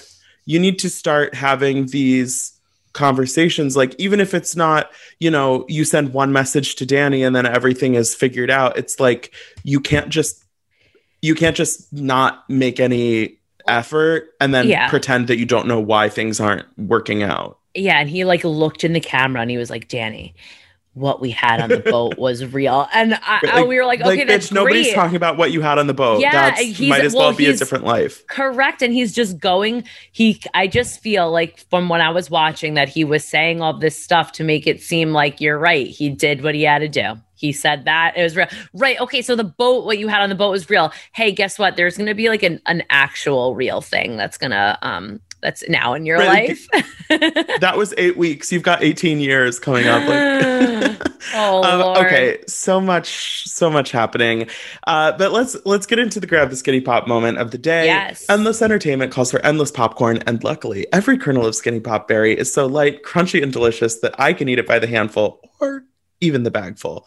you 0.49 0.59
need 0.59 0.79
to 0.79 0.89
start 0.89 1.35
having 1.35 1.87
these 1.89 2.59
conversations. 2.95 3.77
Like, 3.77 3.95
even 3.99 4.19
if 4.19 4.33
it's 4.33 4.57
not, 4.57 4.91
you 5.21 5.31
know, 5.31 5.67
you 5.69 5.85
send 5.85 6.15
one 6.15 6.33
message 6.33 6.77
to 6.77 6.87
Danny 6.87 7.23
and 7.23 7.37
then 7.37 7.45
everything 7.45 7.95
is 7.95 8.15
figured 8.15 8.51
out. 8.51 8.79
It's 8.79 8.99
like, 8.99 9.35
you 9.63 9.79
can't 9.79 10.09
just, 10.09 10.43
you 11.21 11.35
can't 11.35 11.55
just 11.55 11.93
not 11.93 12.49
make 12.49 12.81
any 12.81 13.37
effort 13.69 14.31
and 14.41 14.55
then 14.55 14.69
Yeah. 14.69 14.89
pretend 14.89 15.29
that 15.29 15.37
you 15.37 15.45
don't 15.45 15.69
know 15.69 15.81
why 15.81 16.09
things 16.09 16.41
aren't 16.41 16.65
working 16.79 17.23
out. 17.23 17.59
Yeah, 17.75 18.01
and 18.01 18.09
he 18.09 18.25
like 18.25 18.43
looked 18.43 18.85
in 18.85 18.95
the 18.95 19.01
camera 19.01 19.43
and 19.43 19.51
he 19.51 19.59
was 19.59 19.69
like, 19.69 19.89
"Danny, 19.89 20.35
what 20.95 21.21
we 21.21 21.31
had 21.31 21.61
on 21.61 21.69
the 21.69 21.79
boat 21.79 22.19
was 22.19 22.45
real." 22.45 22.89
And 22.93 23.15
I, 23.15 23.41
I- 23.53 23.63
we 23.65 23.77
were 23.77 23.85
like, 23.85 24.01
"Okay, 24.01 24.25
that's 24.25 24.49
bitch, 24.49 24.53
nobody's 24.53 24.93
talking 24.93 25.17
about 25.17 25.37
what 25.37 25.53
you 25.53 25.61
had 25.61 25.79
on 25.79 25.87
the 25.87 25.95
boat. 25.95 26.21
Yeah, 26.21 26.51
That's 26.51 26.81
might 26.81 27.05
as 27.05 27.15
well, 27.15 27.29
well, 27.29 27.37
be 27.37 27.47
a 27.47 27.57
different 27.57 27.85
life. 27.85 28.27
Correct. 28.27 28.83
And 28.83 28.93
he's 28.93 29.13
just 29.15 29.39
going. 29.39 29.85
He, 30.13 30.41
I 30.55 30.67
just 30.67 31.01
feel 31.01 31.31
like 31.31 31.65
from 31.71 31.89
when 31.89 32.01
I 32.01 32.11
was 32.11 32.31
watching 32.31 32.75
that 32.75 32.89
he 32.89 33.05
was 33.05 33.25
saying 33.25 33.61
all 33.63 33.79
this 33.79 34.03
stuff 34.03 34.33
to 34.33 34.45
make 34.45 34.67
it 34.67 34.83
seem 34.83 35.13
like 35.13 35.41
you're 35.41 35.59
right. 35.59 35.87
He 35.87 36.09
did 36.11 36.43
what 36.43 36.55
he 36.55 36.63
had 36.63 36.79
to 36.81 36.89
do. 36.89 37.15
He 37.35 37.53
said 37.53 37.85
that 37.85 38.17
it 38.17 38.23
was 38.25 38.35
real. 38.35 38.49
Right. 38.75 39.01
Okay. 39.01 39.23
So 39.23 39.37
the 39.37 39.45
boat, 39.45 39.85
what 39.85 39.99
you 39.99 40.09
had 40.09 40.23
on 40.23 40.29
the 40.29 40.35
boat 40.35 40.51
was 40.51 40.69
real. 40.69 40.93
Hey, 41.13 41.31
guess 41.31 41.57
what? 41.57 41.77
There's 41.77 41.97
going 41.97 42.09
to 42.09 42.15
be 42.15 42.29
like 42.29 42.43
an, 42.43 42.61
an 42.67 42.83
actual 42.91 43.55
real 43.55 43.81
thing 43.81 44.17
that's 44.17 44.37
going 44.37 44.51
to, 44.51 44.77
um, 44.83 45.21
that's 45.41 45.67
now 45.69 45.95
in 45.95 46.05
your 46.07 46.19
Right, 46.19 46.51
life. 46.51 46.69
That 47.61 47.77
was 47.77 47.95
eight 47.97 48.17
weeks. 48.17 48.53
You've 48.53 48.63
got 48.63 48.83
18 48.83 49.19
years 49.21 49.59
coming 49.59 49.87
up. 49.87 50.01
Like, 50.07 51.11
oh, 51.35 51.63
Um, 51.99 52.05
okay, 52.05 52.39
so 52.47 52.81
much, 52.81 53.45
so 53.49 53.71
much 53.71 53.91
happening. 53.91 54.49
Uh, 54.87 55.13
but 55.13 55.33
let's 55.33 55.57
let's 55.65 55.87
get 55.87 55.99
into 55.99 56.21
the 56.21 56.27
grab 56.27 56.51
the 56.51 56.57
skinny 56.57 56.81
pop 56.81 57.07
moment 57.07 57.39
of 57.39 57.51
the 57.51 57.59
day. 57.59 57.87
Yes. 57.87 58.27
Endless 58.29 58.61
entertainment 58.63 59.13
calls 59.13 59.31
for 59.31 59.41
endless 59.41 59.71
popcorn, 59.71 60.19
and 60.27 60.43
luckily, 60.45 60.87
every 60.93 61.17
kernel 61.19 61.47
of 61.47 61.55
skinny 61.55 61.81
pop 61.81 62.09
berry 62.09 62.37
is 62.39 62.53
so 62.53 62.67
light, 62.67 63.03
crunchy, 63.03 63.43
and 63.43 63.53
delicious 63.53 64.01
that 64.01 64.19
I 64.21 64.33
can 64.33 64.49
eat 64.49 64.59
it 64.59 64.67
by 64.67 64.79
the 64.79 64.87
handful 64.87 65.41
or 65.61 65.85
even 66.21 66.43
the 66.43 66.51
bagful. 66.51 67.07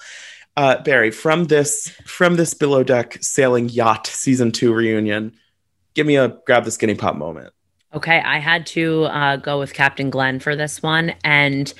Uh, 0.57 0.81
Barry, 0.83 1.11
from 1.11 1.45
this 1.45 1.89
from 2.05 2.35
this 2.35 2.53
below 2.53 2.83
deck 2.83 3.17
sailing 3.21 3.69
yacht 3.69 4.07
season 4.07 4.51
two 4.51 4.73
reunion, 4.73 5.33
give 5.93 6.05
me 6.07 6.17
a 6.17 6.37
grab 6.45 6.65
the 6.65 6.71
skinny 6.71 6.95
pop 6.95 7.15
moment. 7.15 7.53
Okay, 7.93 8.21
I 8.21 8.39
had 8.39 8.65
to 8.67 9.03
uh, 9.05 9.35
go 9.35 9.59
with 9.59 9.73
Captain 9.73 10.09
Glenn 10.09 10.39
for 10.39 10.55
this 10.55 10.81
one. 10.81 11.13
And 11.25 11.73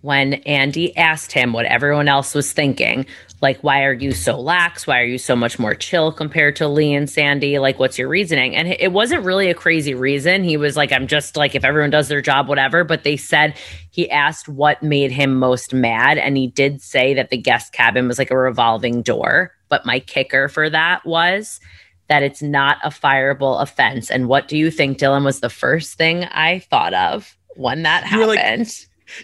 when 0.00 0.34
Andy 0.34 0.96
asked 0.96 1.32
him 1.32 1.52
what 1.52 1.66
everyone 1.66 2.08
else 2.08 2.34
was 2.34 2.52
thinking, 2.52 3.04
like, 3.42 3.60
why 3.62 3.84
are 3.84 3.92
you 3.92 4.12
so 4.12 4.40
lax? 4.40 4.86
Why 4.86 5.00
are 5.00 5.04
you 5.04 5.18
so 5.18 5.36
much 5.36 5.58
more 5.58 5.74
chill 5.74 6.10
compared 6.10 6.56
to 6.56 6.68
Lee 6.68 6.94
and 6.94 7.10
Sandy? 7.10 7.58
Like, 7.58 7.78
what's 7.78 7.98
your 7.98 8.08
reasoning? 8.08 8.56
And 8.56 8.68
it 8.68 8.92
wasn't 8.92 9.24
really 9.24 9.50
a 9.50 9.54
crazy 9.54 9.94
reason. 9.94 10.42
He 10.42 10.56
was 10.56 10.76
like, 10.76 10.90
I'm 10.90 11.06
just 11.06 11.36
like, 11.36 11.54
if 11.54 11.64
everyone 11.64 11.90
does 11.90 12.08
their 12.08 12.22
job, 12.22 12.48
whatever. 12.48 12.82
But 12.82 13.04
they 13.04 13.18
said 13.18 13.54
he 13.90 14.10
asked 14.10 14.48
what 14.48 14.82
made 14.82 15.12
him 15.12 15.34
most 15.38 15.74
mad. 15.74 16.16
And 16.16 16.36
he 16.36 16.46
did 16.46 16.80
say 16.80 17.12
that 17.12 17.28
the 17.28 17.36
guest 17.36 17.72
cabin 17.72 18.08
was 18.08 18.18
like 18.18 18.30
a 18.30 18.38
revolving 18.38 19.02
door. 19.02 19.52
But 19.68 19.84
my 19.84 20.00
kicker 20.00 20.48
for 20.48 20.70
that 20.70 21.04
was 21.04 21.60
that 22.08 22.22
it's 22.22 22.42
not 22.42 22.78
a 22.82 22.88
fireable 22.88 23.60
offense. 23.60 24.10
And 24.10 24.28
what 24.28 24.48
do 24.48 24.56
you 24.56 24.70
think, 24.70 24.98
Dylan, 24.98 25.24
was 25.24 25.40
the 25.40 25.50
first 25.50 25.94
thing 25.98 26.24
I 26.24 26.60
thought 26.70 26.94
of 26.94 27.36
when 27.56 27.82
that 27.82 28.10
You 28.10 28.18
were 28.20 28.26
like- 28.26 28.38
happened? 28.38 28.72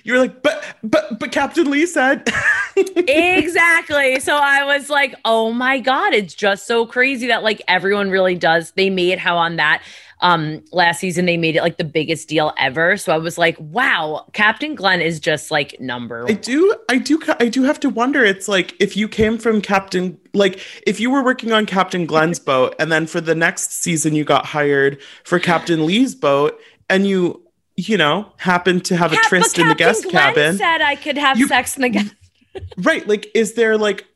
You 0.03 0.14
were 0.14 0.18
like, 0.20 0.42
but 0.42 0.64
but 0.83 1.18
but 1.18 1.31
Captain 1.31 1.70
Lee 1.70 1.85
said. 1.85 2.27
exactly. 2.97 4.18
So 4.20 4.35
I 4.37 4.64
was 4.64 4.88
like, 4.88 5.14
oh 5.27 5.53
my 5.53 5.79
God, 5.79 6.14
it's 6.14 6.35
just 6.35 6.66
so 6.66 6.87
crazy 6.87 7.27
that 7.27 7.42
like 7.42 7.61
everyone 7.68 8.11
really 8.11 8.35
does. 8.35 8.73
They 8.73 8.88
made 8.90 9.18
how 9.18 9.37
on 9.37 9.57
that 9.57 9.83
um 10.20 10.62
last 10.72 11.00
season 11.00 11.27
they 11.27 11.37
made 11.37 11.57
it 11.57 11.62
like 11.62 11.77
the 11.77 11.85
biggest 11.85 12.29
deal 12.29 12.53
ever. 12.59 12.96
So 12.96 13.12
I 13.12 13.18
was 13.18 13.37
like, 13.37 13.57
wow, 13.59 14.27
Captain 14.33 14.74
Glenn 14.74 15.00
is 15.00 15.20
just 15.20 15.50
like 15.50 15.79
number 15.81 16.24
I 16.29 16.33
do, 16.35 16.74
I 16.88 16.98
do, 16.98 17.20
I 17.40 17.48
do 17.48 17.62
have 17.64 17.81
to 17.81 17.90
wonder. 17.90 18.24
It's 18.24 18.48
like 18.48 18.74
if 18.81 18.96
you 18.96 19.09
came 19.09 19.38
from 19.38 19.61
Captain, 19.61 20.18
like 20.33 20.61
if 20.87 21.00
you 21.00 21.11
were 21.11 21.22
working 21.22 21.53
on 21.53 21.66
Captain 21.66 22.07
Glenn's 22.07 22.38
boat, 22.50 22.74
and 22.79 22.90
then 22.92 23.07
for 23.07 23.20
the 23.20 23.35
next 23.35 23.72
season 23.72 24.14
you 24.14 24.24
got 24.24 24.46
hired 24.46 25.00
for 25.24 25.38
Captain 25.38 25.85
Lee's 25.87 26.14
boat, 26.14 26.59
and 26.88 27.07
you, 27.07 27.42
you 27.77 27.96
know, 27.96 28.33
happened 28.37 28.85
to 28.87 28.96
have 28.96 29.12
a 29.12 29.16
Cap- 29.16 29.24
but 29.24 29.29
tryst 29.29 29.59
in 29.59 29.68
the 29.68 29.74
guest 29.74 30.03
Glenn 30.05 30.12
cabin, 30.35 30.57
said 30.57 30.81
I 30.81 30.94
could 30.96 31.18
have 31.18 31.38
You- 31.38 31.48
sex 31.48 31.77
in 31.77 31.83
the 31.83 31.88
guest. 31.88 32.14
right? 32.79 33.07
Like, 33.07 33.27
is 33.35 33.55
there 33.55 33.77
like, 33.77 34.07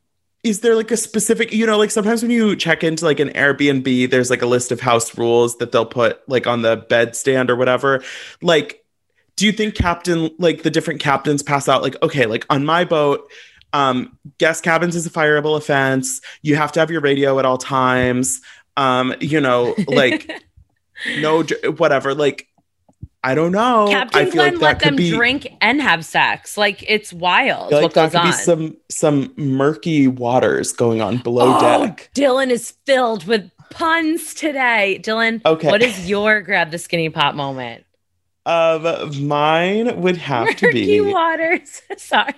is 0.49 0.61
there 0.61 0.75
like 0.75 0.91
a 0.91 0.97
specific, 0.97 1.53
you 1.53 1.67
know, 1.67 1.79
like 1.79 1.91
sometimes 1.91 2.23
when 2.23 2.31
you 2.31 2.57
check 2.57 2.83
into 2.83 3.05
like 3.05 3.21
an 3.21 3.29
Airbnb, 3.31 4.11
there's 4.11 4.31
like 4.31 4.43
a 4.43 4.47
list 4.47 4.73
of 4.73 4.81
house 4.81 5.17
rules 5.17 5.59
that 5.59 5.73
they'll 5.73 5.87
put 5.87 6.27
like 6.29 6.47
on 6.47 6.63
the 6.63 6.77
bed 6.77 7.15
stand 7.15 7.51
or 7.51 7.57
whatever, 7.57 8.03
like. 8.43 8.85
Do 9.37 9.47
you 9.47 9.53
think 9.53 9.77
captain 9.77 10.31
like 10.41 10.65
the 10.65 10.71
different 10.71 10.99
captains 10.99 11.45
pass 11.45 11.69
out 11.69 11.81
like 11.81 11.95
okay 12.03 12.27
like 12.27 12.45
on 12.51 12.65
my 12.65 12.85
boat 12.85 13.31
um 13.73 14.19
guest 14.39 14.65
cabins 14.65 14.97
is 14.97 15.07
a 15.07 15.11
fireable 15.11 15.57
offense. 15.57 16.21
You 16.43 16.57
have 16.57 16.73
to 16.73 16.81
have 16.81 16.91
your 16.91 17.01
radio 17.01 17.39
at 17.39 17.45
all 17.45 17.57
times. 17.57 18.41
Um 18.77 19.15
you 19.21 19.41
know 19.41 19.77
like 19.87 20.29
no 21.21 21.45
whatever. 21.77 22.17
Like 22.17 22.48
i 23.25 23.35
don't 23.35 23.53
know 23.53 23.87
Captain 23.91 24.21
i 24.21 24.25
feel 24.25 24.33
Glenn 24.35 24.55
like 24.55 24.63
let 24.63 24.79
could 24.81 24.89
them 24.89 24.97
be 24.97 25.11
drink 25.11 25.49
and 25.61 25.81
have 25.83 26.05
sex. 26.05 26.57
Like 26.57 26.85
it's 26.89 27.13
wild 27.13 27.73
like 27.73 27.93
that 27.95 28.13
could 28.13 28.21
on. 28.21 28.27
be 28.27 28.33
some 28.33 28.77
some 28.91 29.33
murky 29.37 30.07
waters 30.09 30.73
going 30.73 31.01
on 31.03 31.19
below 31.19 31.57
oh, 31.57 31.61
deck 31.87 32.11
Dylan 32.15 32.51
is 32.51 32.73
filled 32.87 33.25
with 33.27 33.51
puns 33.71 34.35
today. 34.35 34.99
Dylan, 35.03 35.43
Okay. 35.45 35.69
what 35.69 35.83
is 35.83 36.09
your 36.09 36.41
grab 36.41 36.71
the 36.71 36.79
skinny 36.79 37.09
pop 37.11 37.35
moment? 37.35 37.85
um 38.47 39.27
mine 39.29 40.01
would 40.01 40.17
have 40.17 40.57
to 40.57 40.73
be 40.73 41.01
Murky 41.01 41.13
waters. 41.13 41.83
Sorry. 41.99 42.33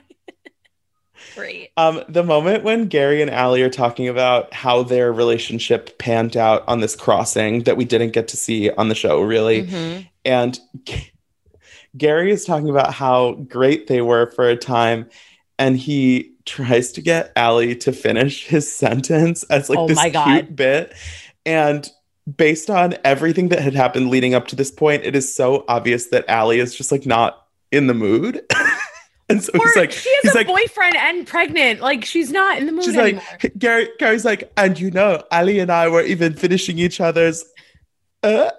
Great. 1.40 1.70
Um, 1.76 2.02
the 2.08 2.22
moment 2.22 2.64
when 2.64 2.86
Gary 2.86 3.22
and 3.22 3.30
Alli 3.30 3.62
are 3.62 3.70
talking 3.70 4.08
about 4.08 4.52
how 4.52 4.82
their 4.82 5.12
relationship 5.12 5.98
panned 5.98 6.36
out 6.36 6.64
on 6.68 6.80
this 6.80 6.94
crossing 6.94 7.62
that 7.64 7.76
we 7.76 7.84
didn't 7.84 8.10
get 8.10 8.28
to 8.28 8.36
see 8.36 8.70
on 8.70 8.88
the 8.88 8.94
show, 8.94 9.20
really. 9.22 9.64
Mhm. 9.64 10.08
And 10.24 10.60
G- 10.84 11.10
Gary 11.96 12.30
is 12.30 12.44
talking 12.44 12.68
about 12.68 12.92
how 12.92 13.32
great 13.48 13.86
they 13.86 14.02
were 14.02 14.30
for 14.32 14.48
a 14.48 14.56
time, 14.56 15.08
and 15.58 15.76
he 15.76 16.32
tries 16.44 16.92
to 16.92 17.00
get 17.00 17.32
Alli 17.36 17.74
to 17.76 17.92
finish 17.92 18.46
his 18.46 18.70
sentence 18.70 19.42
as 19.44 19.68
like 19.70 19.78
Oh 19.78 19.88
this 19.88 19.98
cute 20.00 20.54
bit. 20.54 20.92
And 21.46 21.88
based 22.36 22.68
on 22.70 22.94
everything 23.04 23.48
that 23.48 23.60
had 23.60 23.74
happened 23.74 24.10
leading 24.10 24.34
up 24.34 24.46
to 24.48 24.56
this 24.56 24.70
point, 24.70 25.04
it 25.04 25.16
is 25.16 25.34
so 25.34 25.64
obvious 25.68 26.06
that 26.08 26.28
Alli 26.28 26.60
is 26.60 26.74
just 26.74 26.92
like 26.92 27.06
not 27.06 27.46
in 27.72 27.86
the 27.86 27.94
mood. 27.94 28.42
and 29.32 29.42
so 29.42 29.52
Or 29.54 29.66
he's 29.66 29.76
like, 29.76 29.92
she 29.92 30.10
has 30.16 30.22
he's 30.24 30.32
a 30.34 30.38
like, 30.38 30.46
boyfriend 30.46 30.96
and 30.96 31.26
pregnant. 31.26 31.80
Like 31.80 32.04
she's 32.04 32.30
not 32.30 32.58
in 32.58 32.66
the 32.66 32.72
mood 32.72 32.84
She's 32.84 32.96
anymore. 32.96 33.22
like, 33.42 33.52
Gary, 33.58 33.88
Gary's 33.98 34.24
like, 34.24 34.50
and 34.56 34.78
you 34.78 34.90
know, 34.90 35.22
Alli 35.30 35.58
and 35.60 35.70
I 35.70 35.88
were 35.88 36.02
even 36.02 36.34
finishing 36.34 36.78
each 36.78 37.00
other's, 37.00 37.44
uh, 38.22 38.50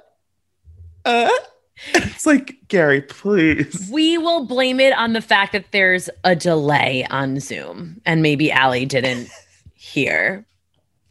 uh. 1.06 1.30
It's 1.96 2.28
like, 2.28 2.58
Gary, 2.68 3.02
please. 3.02 3.90
we 3.92 4.16
will 4.18 4.46
blame 4.46 4.80
it 4.80 4.96
on 4.96 5.14
the 5.14 5.22
fact 5.22 5.54
that 5.54 5.66
there's 5.72 6.12
a 6.24 6.36
delay 6.36 7.08
on 7.10 7.40
Zoom 7.40 8.00
and 8.06 8.22
maybe 8.22 8.52
Alli 8.52 8.86
didn't 8.86 9.30
hear. 9.76 10.46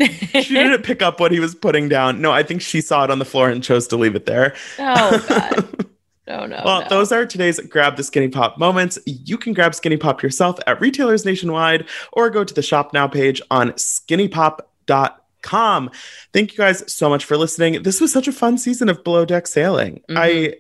She 0.01 0.55
didn't 0.55 0.83
pick 0.85 1.03
up 1.03 1.19
what 1.21 1.33
he 1.33 1.41
was 1.41 1.55
putting 1.57 1.89
down. 1.89 2.21
No, 2.23 2.31
I 2.33 2.43
think 2.45 2.63
she 2.63 2.81
saw 2.81 3.03
it 3.05 3.11
on 3.11 3.19
the 3.19 3.25
floor 3.25 3.51
and 3.51 3.63
chose 3.65 3.89
to 3.89 3.97
leave 3.97 4.15
it 4.15 4.25
there. 4.27 4.55
Oh 4.79 5.25
god. 5.29 5.87
No, 6.31 6.47
no. 6.47 6.63
well, 6.65 6.83
no. 6.83 6.89
those 6.89 7.11
are 7.13 7.27
today's 7.27 7.59
Grab 7.61 7.97
the 7.97 8.05
Skinny 8.05 8.29
Pop 8.29 8.57
moments. 8.57 8.99
You 9.07 9.37
can 9.37 9.53
grab 9.53 9.75
Skinny 9.75 9.97
Pop 9.97 10.23
yourself 10.23 10.59
at 10.67 10.81
retailers 10.81 11.25
nationwide 11.25 11.89
or 12.13 12.31
go 12.31 12.45
to 12.45 12.55
the 12.55 12.63
Shop 12.63 12.93
Now 12.93 13.09
page 13.09 13.43
on 13.51 13.73
skinnypop.com. 13.73 15.91
Thank 16.33 16.53
you 16.53 16.59
guys 16.59 16.91
so 16.93 17.09
much 17.09 17.25
for 17.25 17.37
listening. 17.37 17.83
This 17.83 18.01
was 18.01 18.13
such 18.13 18.29
a 18.29 18.33
fun 18.33 18.59
season 18.59 18.89
of 18.89 19.03
Below 19.03 19.25
Deck 19.25 19.47
Sailing. 19.47 20.03
Mhm. 20.09 20.17
I 20.17 20.55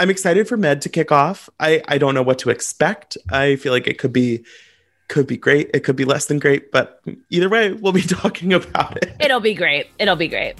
I'm 0.00 0.10
excited 0.10 0.46
for 0.46 0.56
Med 0.56 0.82
to 0.82 0.88
kick 0.88 1.10
off. 1.10 1.48
I 1.58 1.82
I 1.88 1.98
don't 1.98 2.14
know 2.14 2.22
what 2.22 2.38
to 2.40 2.50
expect. 2.50 3.16
I 3.30 3.56
feel 3.56 3.72
like 3.72 3.86
it 3.86 3.98
could 3.98 4.12
be 4.12 4.44
could 5.08 5.26
be 5.26 5.38
great. 5.38 5.70
It 5.72 5.80
could 5.80 5.96
be 5.96 6.04
less 6.04 6.26
than 6.26 6.38
great, 6.38 6.70
but 6.70 7.00
either 7.30 7.48
way, 7.48 7.72
we'll 7.72 7.94
be 7.94 8.02
talking 8.20 8.52
about 8.52 8.98
it. 8.98 9.10
It'll 9.20 9.40
be 9.40 9.54
great. 9.54 9.86
It'll 9.98 10.16
be 10.16 10.28
great. 10.28 10.56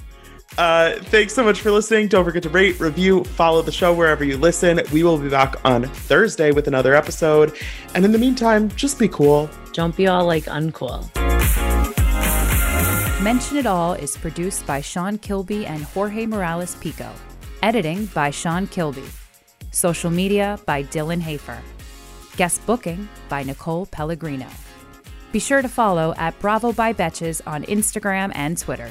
Uh, 0.57 0.97
thanks 1.05 1.35
so 1.35 1.45
much 1.45 1.61
for 1.61 1.71
listening. 1.71 2.09
Don't 2.09 2.25
forget 2.25 2.43
to 2.43 2.49
rate, 2.49 2.81
review, 2.81 3.23
follow 3.25 3.63
the 3.63 3.71
show 3.71 3.93
wherever 3.95 4.25
you 4.25 4.37
listen. 4.37 4.81
We 4.93 5.03
will 5.03 5.19
be 5.19 5.29
back 5.29 5.55
on 5.65 5.85
Thursday 5.85 6.51
with 6.51 6.67
another 6.67 6.95
episode. 6.95 7.57
And 7.95 8.05
in 8.05 8.13
the 8.13 8.19
meantime, 8.19 8.69
just 8.71 8.99
be 8.99 9.09
cool. 9.09 9.49
Don't 9.73 9.97
be 9.97 10.09
all 10.09 10.25
like 10.25 10.45
uncool. 10.45 11.09
Mention 13.23 13.57
It 13.57 13.67
All 13.67 13.93
is 13.95 14.17
produced 14.17 14.67
by 14.67 14.81
Sean 14.81 15.19
Kilby 15.19 15.67
and 15.67 15.83
Jorge 15.83 16.25
Morales 16.25 16.77
Pico. 16.77 17.11
Editing 17.63 18.07
by 18.07 18.31
Sean 18.31 18.67
Kilby. 18.69 19.05
Social 19.71 20.11
media 20.11 20.59
by 20.67 20.83
Dylan 20.85 21.21
Hafer. 21.21 21.59
Guest 22.37 22.65
booking 22.65 23.09
by 23.29 23.43
Nicole 23.43 23.87
Pellegrino. 23.87 24.47
Be 25.31 25.41
sure 25.41 25.61
to 25.63 25.69
follow 25.69 26.15
at 26.17 26.39
Bravo 26.39 26.73
by 26.73 26.93
Betches 26.93 27.43
on 27.47 27.65
Instagram 27.65 28.33
and 28.35 28.57
Twitter. 28.57 28.91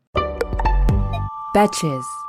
Betches. 1.53 2.20